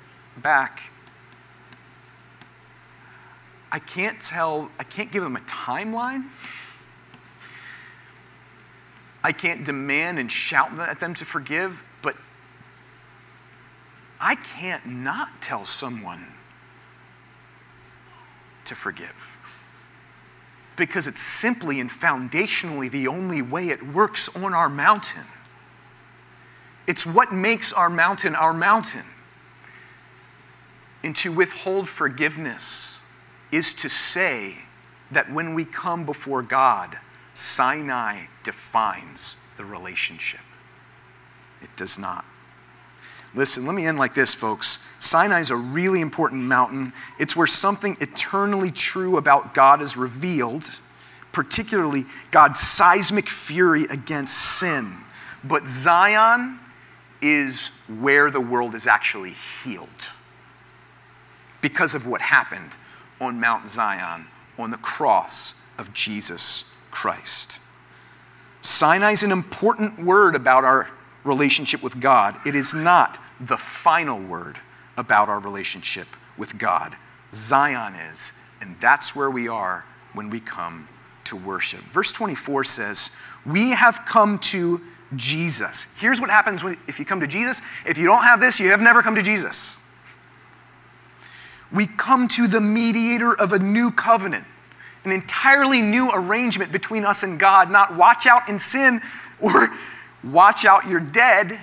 back, 0.43 0.91
I 3.73 3.81
can't 3.81 4.21
tell, 4.21 4.71
I 4.79 4.85
can't 4.85 5.11
give 5.11 5.25
them 5.25 5.35
a 5.35 5.41
timeline. 5.41 6.25
I 9.27 9.33
can't 9.33 9.65
demand 9.65 10.21
and 10.21 10.31
shout 10.31 10.79
at 10.79 11.01
them 11.01 11.13
to 11.15 11.25
forgive, 11.25 11.85
but 12.01 12.15
I 14.21 14.37
can't 14.37 14.87
not 14.87 15.43
tell 15.43 15.65
someone 15.65 16.25
to 18.67 18.77
forgive. 18.77 19.37
Because 20.77 21.09
it's 21.09 21.21
simply 21.21 21.81
and 21.81 21.91
foundationally 21.91 22.89
the 22.89 23.09
only 23.09 23.43
way 23.43 23.71
it 23.71 23.83
works 23.83 24.37
on 24.37 24.55
our 24.55 24.69
mountain. 24.69 25.25
It's 26.87 27.05
what 27.05 27.33
makes 27.33 27.73
our 27.73 27.91
mountain 27.91 28.37
our 28.37 28.55
mountain. 28.55 29.03
And 31.03 31.17
to 31.17 31.33
withhold 31.33 31.89
forgiveness 31.89 33.05
is 33.51 33.75
to 33.75 33.89
say 33.89 34.55
that 35.11 35.33
when 35.33 35.55
we 35.55 35.65
come 35.65 36.05
before 36.05 36.45
God, 36.45 36.97
Sinai 37.37 38.25
defines 38.45 39.47
the 39.59 39.65
relationship. 39.65 40.41
It 41.61 41.69
does 41.77 41.99
not. 41.99 42.25
Listen, 43.35 43.67
let 43.67 43.75
me 43.75 43.87
end 43.87 43.99
like 43.99 44.15
this, 44.15 44.35
folks. 44.35 44.97
Sinai 45.01 45.41
is 45.41 45.51
a 45.51 45.57
really 45.57 46.01
important 46.01 46.45
mountain. 46.45 46.95
It's 47.19 47.37
where 47.37 47.47
something 47.47 47.99
eternally 48.01 48.71
true 48.71 49.19
about 49.19 49.53
God 49.53 49.83
is 49.83 49.99
revealed, 49.99 50.81
particularly 51.33 52.07
God's 52.31 52.59
seismic 52.59 53.29
fury 53.29 53.85
against 53.91 54.59
sin. 54.59 54.95
But 55.45 55.69
Zion 55.69 56.59
is 57.21 57.83
where 58.01 58.31
the 58.31 58.41
world 58.41 58.75
is 58.75 58.87
actually 58.87 59.33
healed 59.33 60.09
because 61.61 61.95
of 61.95 62.07
what 62.07 62.23
happened 62.23 62.71
on 63.21 63.39
Mount 63.41 63.69
Zion 63.69 64.27
on 64.59 64.71
the 64.71 64.79
cross 64.79 65.63
of 65.77 65.93
Jesus 65.93 66.76
Christ. 66.97 67.61
Sinai 68.63 69.13
is 69.13 69.23
an 69.23 69.31
important 69.31 70.03
word 70.03 70.35
about 70.35 70.65
our 70.65 70.89
relationship 71.25 71.83
with 71.83 72.01
God. 72.01 72.37
It 72.47 72.55
is 72.55 72.75
not 72.75 73.19
the 73.39 73.59
final 73.59 74.19
word 74.19 74.59
about 74.97 75.29
our 75.29 75.39
relationship 75.39 76.07
with 76.39 76.57
God. 76.57 76.97
Zion 77.33 77.95
is, 77.95 78.41
and 78.63 78.75
that's 78.81 79.15
where 79.15 79.31
we 79.31 79.47
are 79.47 79.85
when 80.15 80.31
we 80.31 80.41
come 80.41 80.89
to 81.25 81.37
worship. 81.37 81.81
Verse 81.81 82.13
24 82.13 82.65
says, 82.65 83.21
We 83.45 83.73
have 83.73 84.01
come 84.07 84.39
to 84.39 84.81
Jesus. 85.17 85.95
Here's 86.01 86.19
what 86.19 86.31
happens 86.31 86.65
when, 86.65 86.79
if 86.89 86.99
you 86.99 87.05
come 87.05 87.21
to 87.21 87.27
Jesus. 87.27 87.61
If 87.85 87.99
you 87.99 88.07
don't 88.07 88.23
have 88.23 88.41
this, 88.41 88.59
you 88.59 88.71
have 88.71 88.81
never 88.81 89.03
come 89.03 89.17
to 89.17 89.23
Jesus 89.23 89.87
we 91.73 91.87
come 91.87 92.29
to 92.29 92.47
the 92.47 92.61
mediator 92.61 93.39
of 93.39 93.53
a 93.53 93.59
new 93.59 93.91
covenant, 93.91 94.45
an 95.07 95.13
entirely 95.13 95.81
new 95.81 96.11
arrangement 96.13 96.73
between 96.73 97.05
us 97.05 97.23
and 97.23 97.41
God, 97.41 97.71
not 97.71 97.97
watch 97.97 98.27
out 98.27 98.49
in 98.49 98.59
sin 98.59 99.01
or 99.41 99.69
watch 100.23 100.65
out 100.65 100.87
you're 100.87 101.01
dead. 101.01 101.59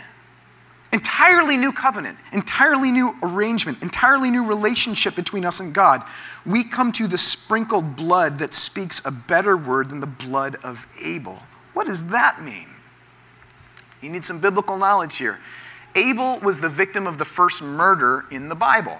Entirely 0.93 1.58
new 1.58 1.71
covenant, 1.71 2.19
entirely 2.34 2.91
new 2.91 3.15
arrangement, 3.23 3.82
entirely 3.82 4.29
new 4.29 4.47
relationship 4.47 5.15
between 5.15 5.43
us 5.43 5.60
and 5.60 5.73
God. 5.73 6.03
We 6.45 6.63
come 6.63 6.91
to 6.93 7.08
the 7.08 7.17
sprinkled 7.17 7.95
blood 7.95 8.38
that 8.39 8.53
speaks 8.53 9.03
a 9.06 9.12
better 9.12 9.58
word 9.58 9.89
than 9.89 10.01
the 10.01 10.08
blood 10.08 10.58
of 10.63 10.88
Abel. 11.03 11.41
What 11.73 11.88
does 11.88 12.10
that 12.10 12.43
mean? 12.43 12.67
You 14.01 14.12
need 14.12 14.23
some 14.23 14.39
biblical 14.39 14.77
knowledge 14.77 15.17
here. 15.17 15.39
Abel 15.95 16.38
was 16.39 16.62
the 16.62 16.69
victim 16.69 17.08
of 17.08 17.17
the 17.17 17.25
first 17.25 17.63
murder 17.63 18.25
in 18.29 18.49
the 18.49 18.56
Bible. 18.56 18.99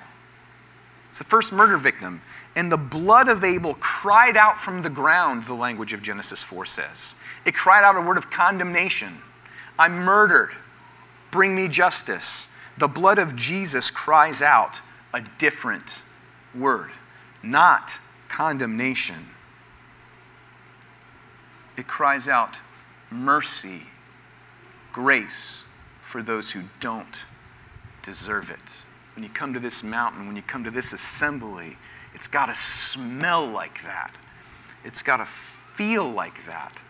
It's 1.14 1.20
the 1.20 1.26
first 1.26 1.54
murder 1.54 1.78
victim. 1.78 2.24
And 2.56 2.72
the 2.72 2.78
blood 2.78 3.28
of 3.30 3.44
Abel 3.44 3.76
cried 3.76 4.36
out 4.36 4.58
from 4.58 4.82
the 4.82 4.90
ground, 4.90 5.44
the 5.44 5.54
language 5.54 5.94
of 5.94 6.02
Genesis 6.02 6.42
4 6.42 6.66
says. 6.66 7.22
It 7.46 7.54
cried 7.54 7.84
out 7.84 7.96
a 7.96 8.02
word 8.02 8.18
of 8.18 8.32
condemnation. 8.32 9.10
I'm 9.78 9.94
murdered. 9.94 10.50
Bring 11.30 11.56
me 11.56 11.68
justice. 11.68 12.58
The 12.80 12.88
blood 12.88 13.20
of 13.20 13.36
Jesus 13.36 13.92
cries 13.92 14.42
out 14.42 14.82
a 15.14 15.22
different 15.38 16.02
word, 16.56 16.90
not 17.44 18.00
condemnation. 18.28 19.18
It 21.78 21.86
cries 21.86 22.28
out 22.28 22.58
mercy, 23.12 23.84
grace 24.92 25.68
for 26.02 26.24
those 26.24 26.54
who 26.54 26.62
don't 26.80 27.24
deserve 28.02 28.50
it 28.50 28.84
when 29.16 29.24
you 29.24 29.30
come 29.30 29.54
to 29.54 29.60
this 29.60 29.84
mountain, 29.84 30.28
when 30.28 30.36
you 30.36 30.42
come 30.42 30.64
to 30.64 30.72
this 30.72 30.94
assembly, 30.94 31.78
it's 32.14 32.28
got 32.28 32.48
to 32.48 32.56
smell 32.56 33.48
like 33.48 33.84
that. 33.84 34.12
It's 34.84 35.02
got 35.02 35.18
to 35.18 35.26
feel 35.26 36.10
like 36.10 36.46
that. 36.46 36.82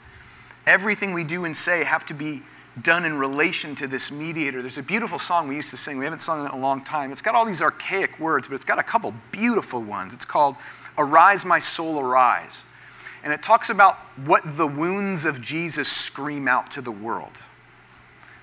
Everything 0.66 1.14
we 1.14 1.24
do 1.24 1.46
and 1.46 1.56
say 1.56 1.84
have 1.84 2.06
to 2.08 2.14
be 2.14 2.42
done 2.82 3.06
in 3.06 3.18
relation 3.18 3.76
to 3.76 3.88
this 3.88 4.12
mediator. 4.12 4.62
There's 4.62 4.78
a 4.78 4.84
beautiful 4.84 5.20
song 5.20 5.48
we 5.48 5.56
used 5.56 5.70
to 5.70 5.78
sing. 5.78 5.98
We 5.98 6.06
haven't 6.06 6.20
sung 6.20 6.44
it 6.46 6.50
in 6.50 6.58
a 6.58 6.62
long 6.62 6.84
time. 6.84 7.12
It's 7.12 7.22
got 7.22 7.36
all 7.36 7.46
these 7.46 7.62
archaic 7.62 8.20
words, 8.20 8.48
but 8.48 8.56
it's 8.56 8.66
got 8.66 8.80
a 8.80 8.84
couple 8.84 9.14
beautiful 9.32 9.82
ones. 9.82 10.14
It's 10.14 10.26
called 10.26 10.56
Arise, 10.98 11.46
My 11.46 11.60
Soul, 11.60 12.00
Arise. 12.00 12.66
And 13.24 13.32
it 13.32 13.44
talks 13.44 13.70
about 13.70 13.96
what 14.26 14.42
the 14.58 14.68
wounds 14.68 15.26
of 15.26 15.42
Jesus 15.42 15.88
scream 15.88 16.48
out 16.48 16.72
to 16.72 16.82
the 16.82 16.92
world. 16.92 17.44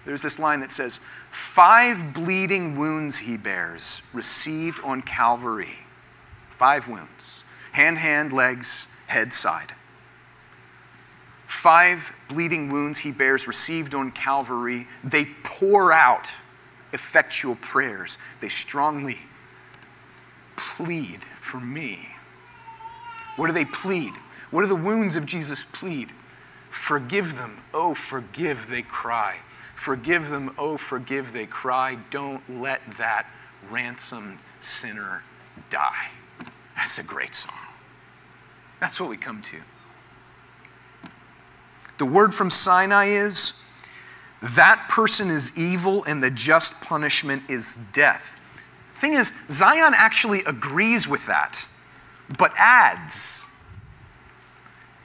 There's 0.05 0.23
this 0.23 0.39
line 0.39 0.61
that 0.61 0.73
says, 0.73 1.01
Five 1.31 2.13
bleeding 2.15 2.77
wounds 2.77 3.19
he 3.19 3.37
bears, 3.37 4.09
received 4.13 4.81
on 4.85 5.03
Calvary. 5.03 5.79
Five 6.51 6.89
wounds 6.89 7.45
hand, 7.73 7.99
hand, 7.99 8.33
legs, 8.33 9.01
head, 9.07 9.33
side. 9.33 9.73
Five 11.47 12.13
bleeding 12.29 12.71
wounds 12.71 13.01
he 13.01 13.13
bears, 13.13 13.47
received 13.47 13.95
on 13.95 14.11
Calvary. 14.11 14.87
They 15.05 15.27
pour 15.45 15.93
out 15.93 16.33
effectual 16.93 17.57
prayers. 17.57 18.19
They 18.41 18.49
strongly 18.49 19.19
plead 20.57 21.23
for 21.41 21.61
me. 21.61 22.09
What 23.37 23.47
do 23.47 23.53
they 23.53 23.65
plead? 23.65 24.13
What 24.51 24.63
do 24.63 24.69
the 24.69 24.75
wounds 24.75 25.17
of 25.17 25.27
Jesus 25.27 25.63
plead? 25.65 26.11
Forgive 26.71 27.37
them. 27.37 27.59
Oh, 27.73 27.95
forgive, 27.95 28.69
they 28.69 28.83
cry. 28.83 29.37
Forgive 29.81 30.29
them, 30.29 30.55
oh, 30.59 30.77
forgive, 30.77 31.33
they 31.33 31.47
cry. 31.47 31.97
Don't 32.11 32.43
let 32.61 32.83
that 32.99 33.27
ransomed 33.71 34.37
sinner 34.61 35.23
die. 35.71 36.11
That's 36.77 36.99
a 36.99 37.03
great 37.03 37.35
song. 37.35 37.57
That's 38.79 39.01
what 39.01 39.09
we 39.09 39.17
come 39.17 39.41
to. 39.41 39.57
The 41.97 42.05
word 42.05 42.35
from 42.35 42.51
Sinai 42.51 43.07
is 43.07 43.73
that 44.43 44.87
person 44.91 45.31
is 45.31 45.59
evil 45.59 46.05
and 46.05 46.23
the 46.23 46.31
just 46.31 46.85
punishment 46.85 47.41
is 47.49 47.89
death. 47.95 48.39
Thing 48.93 49.15
is, 49.15 49.33
Zion 49.49 49.95
actually 49.97 50.41
agrees 50.45 51.09
with 51.09 51.25
that, 51.25 51.67
but 52.39 52.53
adds, 52.59 53.49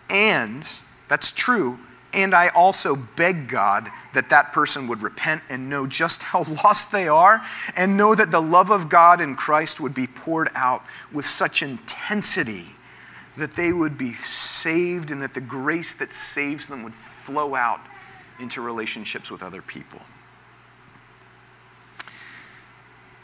and, 0.09 0.69
that's 1.07 1.31
true, 1.31 1.79
And 2.15 2.34
I 2.34 2.47
also 2.47 2.95
beg 2.95 3.49
God 3.49 3.89
that 4.13 4.30
that 4.30 4.54
person 4.54 4.88
would 4.88 5.01
repent 5.01 5.41
and 5.49 5.69
know 5.69 5.86
just 5.86 6.23
how 6.23 6.43
lost 6.63 6.93
they 6.93 7.10
are 7.10 7.41
and 7.75 7.97
know 7.97 8.15
that 8.15 8.32
the 8.32 8.41
love 8.41 8.71
of 8.71 8.88
God 8.88 9.19
in 9.19 9.36
Christ 9.36 9.82
would 9.82 9.93
be 9.93 10.08
poured 10.08 10.49
out 10.56 10.82
with 11.12 11.25
such 11.25 11.62
intensity 11.62 12.67
that 13.36 13.58
they 13.58 13.73
would 13.73 13.97
be 13.97 14.13
saved 14.13 15.12
and 15.12 15.21
that 15.21 15.34
the 15.34 15.41
grace 15.41 15.93
that 15.95 16.13
saves 16.13 16.69
them 16.69 16.84
would 16.84 16.93
flow 16.93 17.54
out 17.54 17.82
into 18.39 18.62
relationships 18.62 19.30
with 19.30 19.43
other 19.43 19.62
people. 19.62 19.99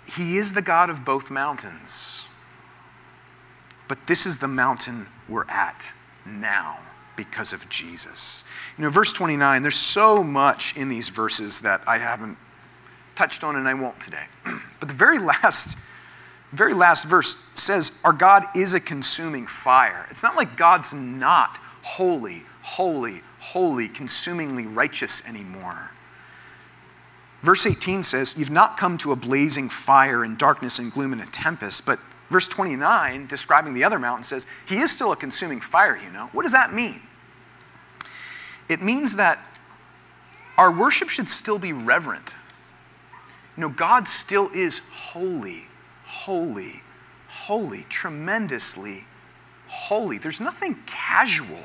He 0.06 0.36
is 0.36 0.51
the 0.51 0.62
God 0.62 0.89
of 0.89 1.06
both 1.06 1.32
mountains. 1.32 2.27
But 3.88 4.06
this 4.08 4.25
is 4.25 4.39
the 4.39 4.49
mountain 4.49 5.06
we're 5.30 5.49
at 5.49 5.93
now 6.25 6.77
because 7.23 7.53
of 7.53 7.69
Jesus. 7.69 8.43
You 8.77 8.84
know, 8.84 8.89
verse 8.89 9.13
29, 9.13 9.62
there's 9.62 9.75
so 9.75 10.23
much 10.23 10.75
in 10.75 10.89
these 10.89 11.10
verses 11.10 11.60
that 11.62 11.81
I 11.88 11.99
haven't 11.99 12.38
touched 13.15 13.43
on 13.43 13.55
and 13.55 13.67
I 13.67 13.75
won't 13.75 13.99
today. 13.99 14.25
But 14.79 14.88
the 14.88 14.95
very 14.95 15.19
last 15.19 15.77
very 16.51 16.73
last 16.73 17.05
verse 17.05 17.36
says 17.53 18.01
our 18.03 18.13
God 18.13 18.43
is 18.55 18.73
a 18.73 18.79
consuming 18.79 19.45
fire. 19.45 20.07
It's 20.10 20.23
not 20.23 20.36
like 20.36 20.57
God's 20.57 20.93
not 20.93 21.60
holy, 21.84 22.41
holy, 22.62 23.21
holy, 23.39 23.88
consumingly 23.88 24.65
righteous 24.65 25.29
anymore. 25.29 25.91
Verse 27.41 27.65
18 27.65 28.03
says, 28.03 28.38
You've 28.38 28.49
not 28.49 28.77
come 28.77 28.97
to 28.99 29.12
a 29.12 29.15
blazing 29.15 29.69
fire 29.69 30.23
and 30.23 30.38
darkness 30.38 30.79
and 30.79 30.91
gloom 30.91 31.13
and 31.13 31.21
a 31.21 31.25
tempest, 31.27 31.86
but 31.86 31.99
verse 32.29 32.47
29, 32.47 33.27
describing 33.27 33.73
the 33.73 33.84
other 33.84 33.99
mountain, 33.99 34.23
says, 34.23 34.45
He 34.67 34.77
is 34.77 34.91
still 34.91 35.12
a 35.12 35.15
consuming 35.15 35.60
fire, 35.60 35.97
you 36.03 36.12
know. 36.12 36.29
What 36.34 36.43
does 36.43 36.51
that 36.51 36.73
mean? 36.73 37.01
It 38.71 38.81
means 38.81 39.17
that 39.17 39.38
our 40.57 40.71
worship 40.71 41.10
should 41.10 41.27
still 41.27 41.60
be 41.60 41.73
reverent. 41.73 42.38
You 43.57 43.62
know, 43.62 43.69
God 43.69 44.07
still 44.07 44.49
is 44.55 44.79
holy, 44.93 45.63
holy, 46.05 46.81
holy, 47.27 47.86
tremendously 47.89 49.03
holy. 49.67 50.19
There's 50.19 50.39
nothing 50.39 50.77
casual 50.86 51.60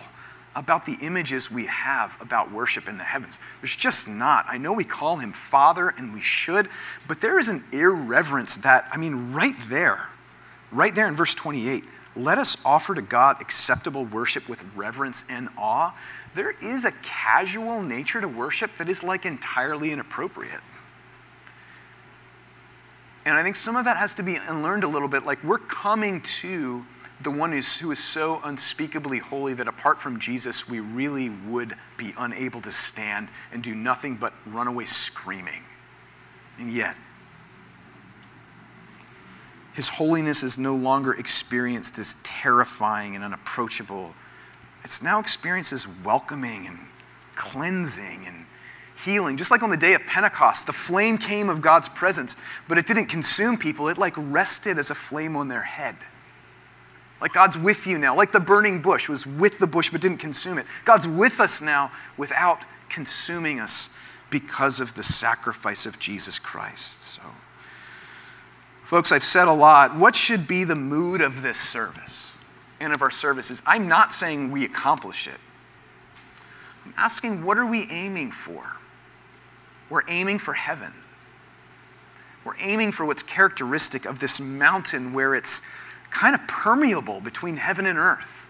about 0.57 0.85
the 0.85 0.97
images 1.01 1.49
we 1.49 1.67
have 1.67 2.21
about 2.21 2.51
worship 2.51 2.89
in 2.89 2.99
the 2.99 3.05
heavens. 3.05 3.39
There's 3.61 3.77
just 3.77 4.09
not. 4.09 4.47
I 4.49 4.59
know 4.59 4.73
we 4.73 4.83
call 4.83 5.19
him 5.19 5.31
Father 5.31 5.95
and 5.97 6.13
we 6.13 6.21
should, 6.21 6.69
but 7.07 7.21
there 7.21 7.39
is 7.39 7.49
an 7.49 7.63
irreverence 7.71 8.57
that, 8.57 8.89
I 8.93 8.97
mean, 8.97 9.33
right 9.33 9.55
there, 9.69 10.09
right 10.73 10.93
there 10.93 11.07
in 11.07 11.15
verse 11.15 11.37
28, 11.37 11.85
let 12.17 12.39
us 12.39 12.65
offer 12.65 12.95
to 12.95 13.03
God 13.03 13.41
acceptable 13.41 14.05
worship 14.05 14.49
with 14.49 14.65
reverence 14.75 15.25
and 15.31 15.49
awe. 15.59 15.95
There 16.35 16.55
is 16.63 16.85
a 16.85 16.93
casual 17.03 17.83
nature 17.83 18.21
to 18.21 18.29
worship 18.29 18.77
that 18.79 18.89
is 18.89 19.03
like 19.03 19.27
entirely 19.27 19.93
inappropriate. 19.93 20.61
And 23.25 23.35
I 23.35 23.43
think 23.43 23.57
some 23.57 23.77
of 23.77 23.87
that 23.87 23.97
has 23.97 24.15
to 24.17 24.23
be 24.23 24.37
unlearned 24.37 24.85
a 24.85 24.89
little 24.89 25.09
bit. 25.09 25.27
Like 25.27 25.43
we're 25.43 25.59
coming 25.59 26.21
to 26.21 26.85
the 27.23 27.31
one 27.31 27.53
is, 27.53 27.81
who 27.81 27.91
is 27.91 27.99
so 27.99 28.41
unspeakably 28.45 29.19
holy 29.19 29.55
that 29.55 29.69
apart 29.69 30.01
from 30.01 30.21
Jesus, 30.21 30.69
we 30.69 30.81
really 30.81 31.31
would 31.49 31.75
be 31.97 32.13
unable 32.19 32.61
to 32.61 32.71
stand 32.71 33.29
and 33.53 33.63
do 33.63 33.75
nothing 33.75 34.17
but 34.17 34.35
run 34.47 34.67
away 34.67 34.85
screaming. 34.85 35.63
And 36.59 36.71
yet, 36.71 36.95
his 39.77 39.89
holiness 39.89 40.43
is 40.43 40.59
no 40.59 40.75
longer 40.75 41.13
experienced 41.13 41.99
as 41.99 42.15
terrifying 42.23 43.15
and 43.15 43.23
unapproachable. 43.23 44.15
It's 44.83 45.03
now 45.03 45.21
experienced 45.21 45.75
as 45.75 46.03
welcoming 46.03 46.67
and 46.67 46.79
cleansing 47.35 48.23
and 48.27 48.47
healing. 49.05 49.37
Just 49.37 49.51
like 49.51 49.63
on 49.63 49.69
the 49.69 49.77
day 49.77 49.93
of 49.93 50.01
Pentecost, 50.07 50.67
the 50.67 50.73
flame 50.73 51.19
came 51.19 51.51
of 51.51 51.61
God's 51.61 51.91
presence, 51.91 52.37
but 52.69 52.79
it 52.79 52.87
didn't 52.87 53.07
consume 53.07 53.59
people, 53.59 53.89
it 53.89 53.99
like 53.99 54.15
rested 54.17 54.79
as 54.79 54.91
a 54.91 54.95
flame 54.95 55.37
on 55.37 55.49
their 55.49 55.61
head. 55.61 55.97
Like 57.21 57.35
God's 57.35 57.59
with 57.59 57.87
you 57.87 57.99
now, 57.99 58.17
like 58.17 58.33
the 58.33 58.41
burning 58.41 58.81
bush 58.81 59.11
was 59.11 59.27
with 59.27 59.59
the 59.59 59.67
bush 59.67 59.91
but 59.91 60.01
didn't 60.01 60.19
consume 60.19 60.57
it. 60.57 60.65
God's 60.87 61.07
with 61.07 61.39
us 61.39 61.61
now 61.61 61.91
without 62.17 62.65
consuming 62.89 63.61
us 63.61 63.99
because 64.31 64.81
of 64.81 64.95
the 64.95 65.03
sacrifice 65.03 65.85
of 65.85 65.99
Jesus 65.99 66.39
Christ. 66.39 67.03
So, 67.03 67.23
folks, 68.87 69.11
I've 69.11 69.25
said 69.25 69.49
a 69.49 69.53
lot. 69.53 69.97
What 69.97 70.15
should 70.15 70.47
be 70.47 70.63
the 70.65 70.77
mood 70.77 71.21
of 71.21 71.43
this 71.43 71.59
service 71.59 72.43
and 72.81 72.95
of 72.95 73.03
our 73.03 73.11
services? 73.11 73.63
I'm 73.67 73.89
not 73.89 74.13
saying 74.13 74.53
we 74.53 74.65
accomplish 74.65 75.27
it. 75.27 75.39
I'm 76.85 76.95
asking, 76.97 77.45
what 77.45 77.59
are 77.59 77.67
we 77.67 77.89
aiming 77.91 78.31
for? 78.31 78.65
We're 79.91 80.03
aiming 80.09 80.39
for 80.39 80.53
heaven. 80.55 80.93
We're 82.45 82.55
aiming 82.61 82.93
for 82.93 83.05
what's 83.05 83.25
characteristic 83.25 84.05
of 84.05 84.21
this 84.21 84.41
mountain 84.41 85.13
where 85.13 85.35
it's 85.35 85.69
kind 86.11 86.37
of 86.37 86.47
permeable 86.47 87.21
between 87.21 87.57
heaven 87.57 87.87
and 87.87 87.99
earth. 87.99 88.47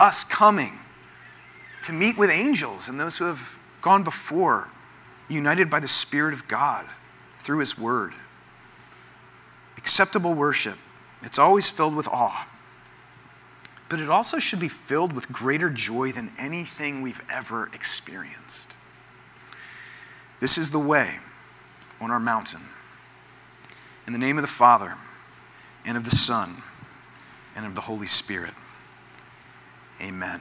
Us 0.00 0.24
coming 0.24 0.72
to 1.84 1.92
meet 1.92 2.18
with 2.18 2.30
angels 2.30 2.88
and 2.88 2.98
those 2.98 3.16
who 3.18 3.26
have 3.26 3.56
gone 3.80 4.02
before, 4.02 4.68
united 5.28 5.70
by 5.70 5.78
the 5.78 5.86
Spirit 5.86 6.34
of 6.34 6.48
God 6.48 6.84
through 7.38 7.58
His 7.60 7.78
Word. 7.78 8.12
Acceptable 9.86 10.34
worship, 10.34 10.76
it's 11.22 11.38
always 11.38 11.70
filled 11.70 11.94
with 11.94 12.08
awe, 12.08 12.48
but 13.88 14.00
it 14.00 14.10
also 14.10 14.40
should 14.40 14.58
be 14.58 14.66
filled 14.66 15.12
with 15.12 15.30
greater 15.30 15.70
joy 15.70 16.10
than 16.10 16.32
anything 16.40 17.02
we've 17.02 17.22
ever 17.32 17.70
experienced. 17.72 18.74
This 20.40 20.58
is 20.58 20.72
the 20.72 20.80
way 20.80 21.18
on 22.00 22.10
our 22.10 22.18
mountain. 22.18 22.62
In 24.08 24.12
the 24.12 24.18
name 24.18 24.38
of 24.38 24.42
the 24.42 24.48
Father, 24.48 24.94
and 25.84 25.96
of 25.96 26.02
the 26.02 26.10
Son, 26.10 26.50
and 27.54 27.64
of 27.64 27.76
the 27.76 27.82
Holy 27.82 28.08
Spirit. 28.08 28.54
Amen. 30.02 30.40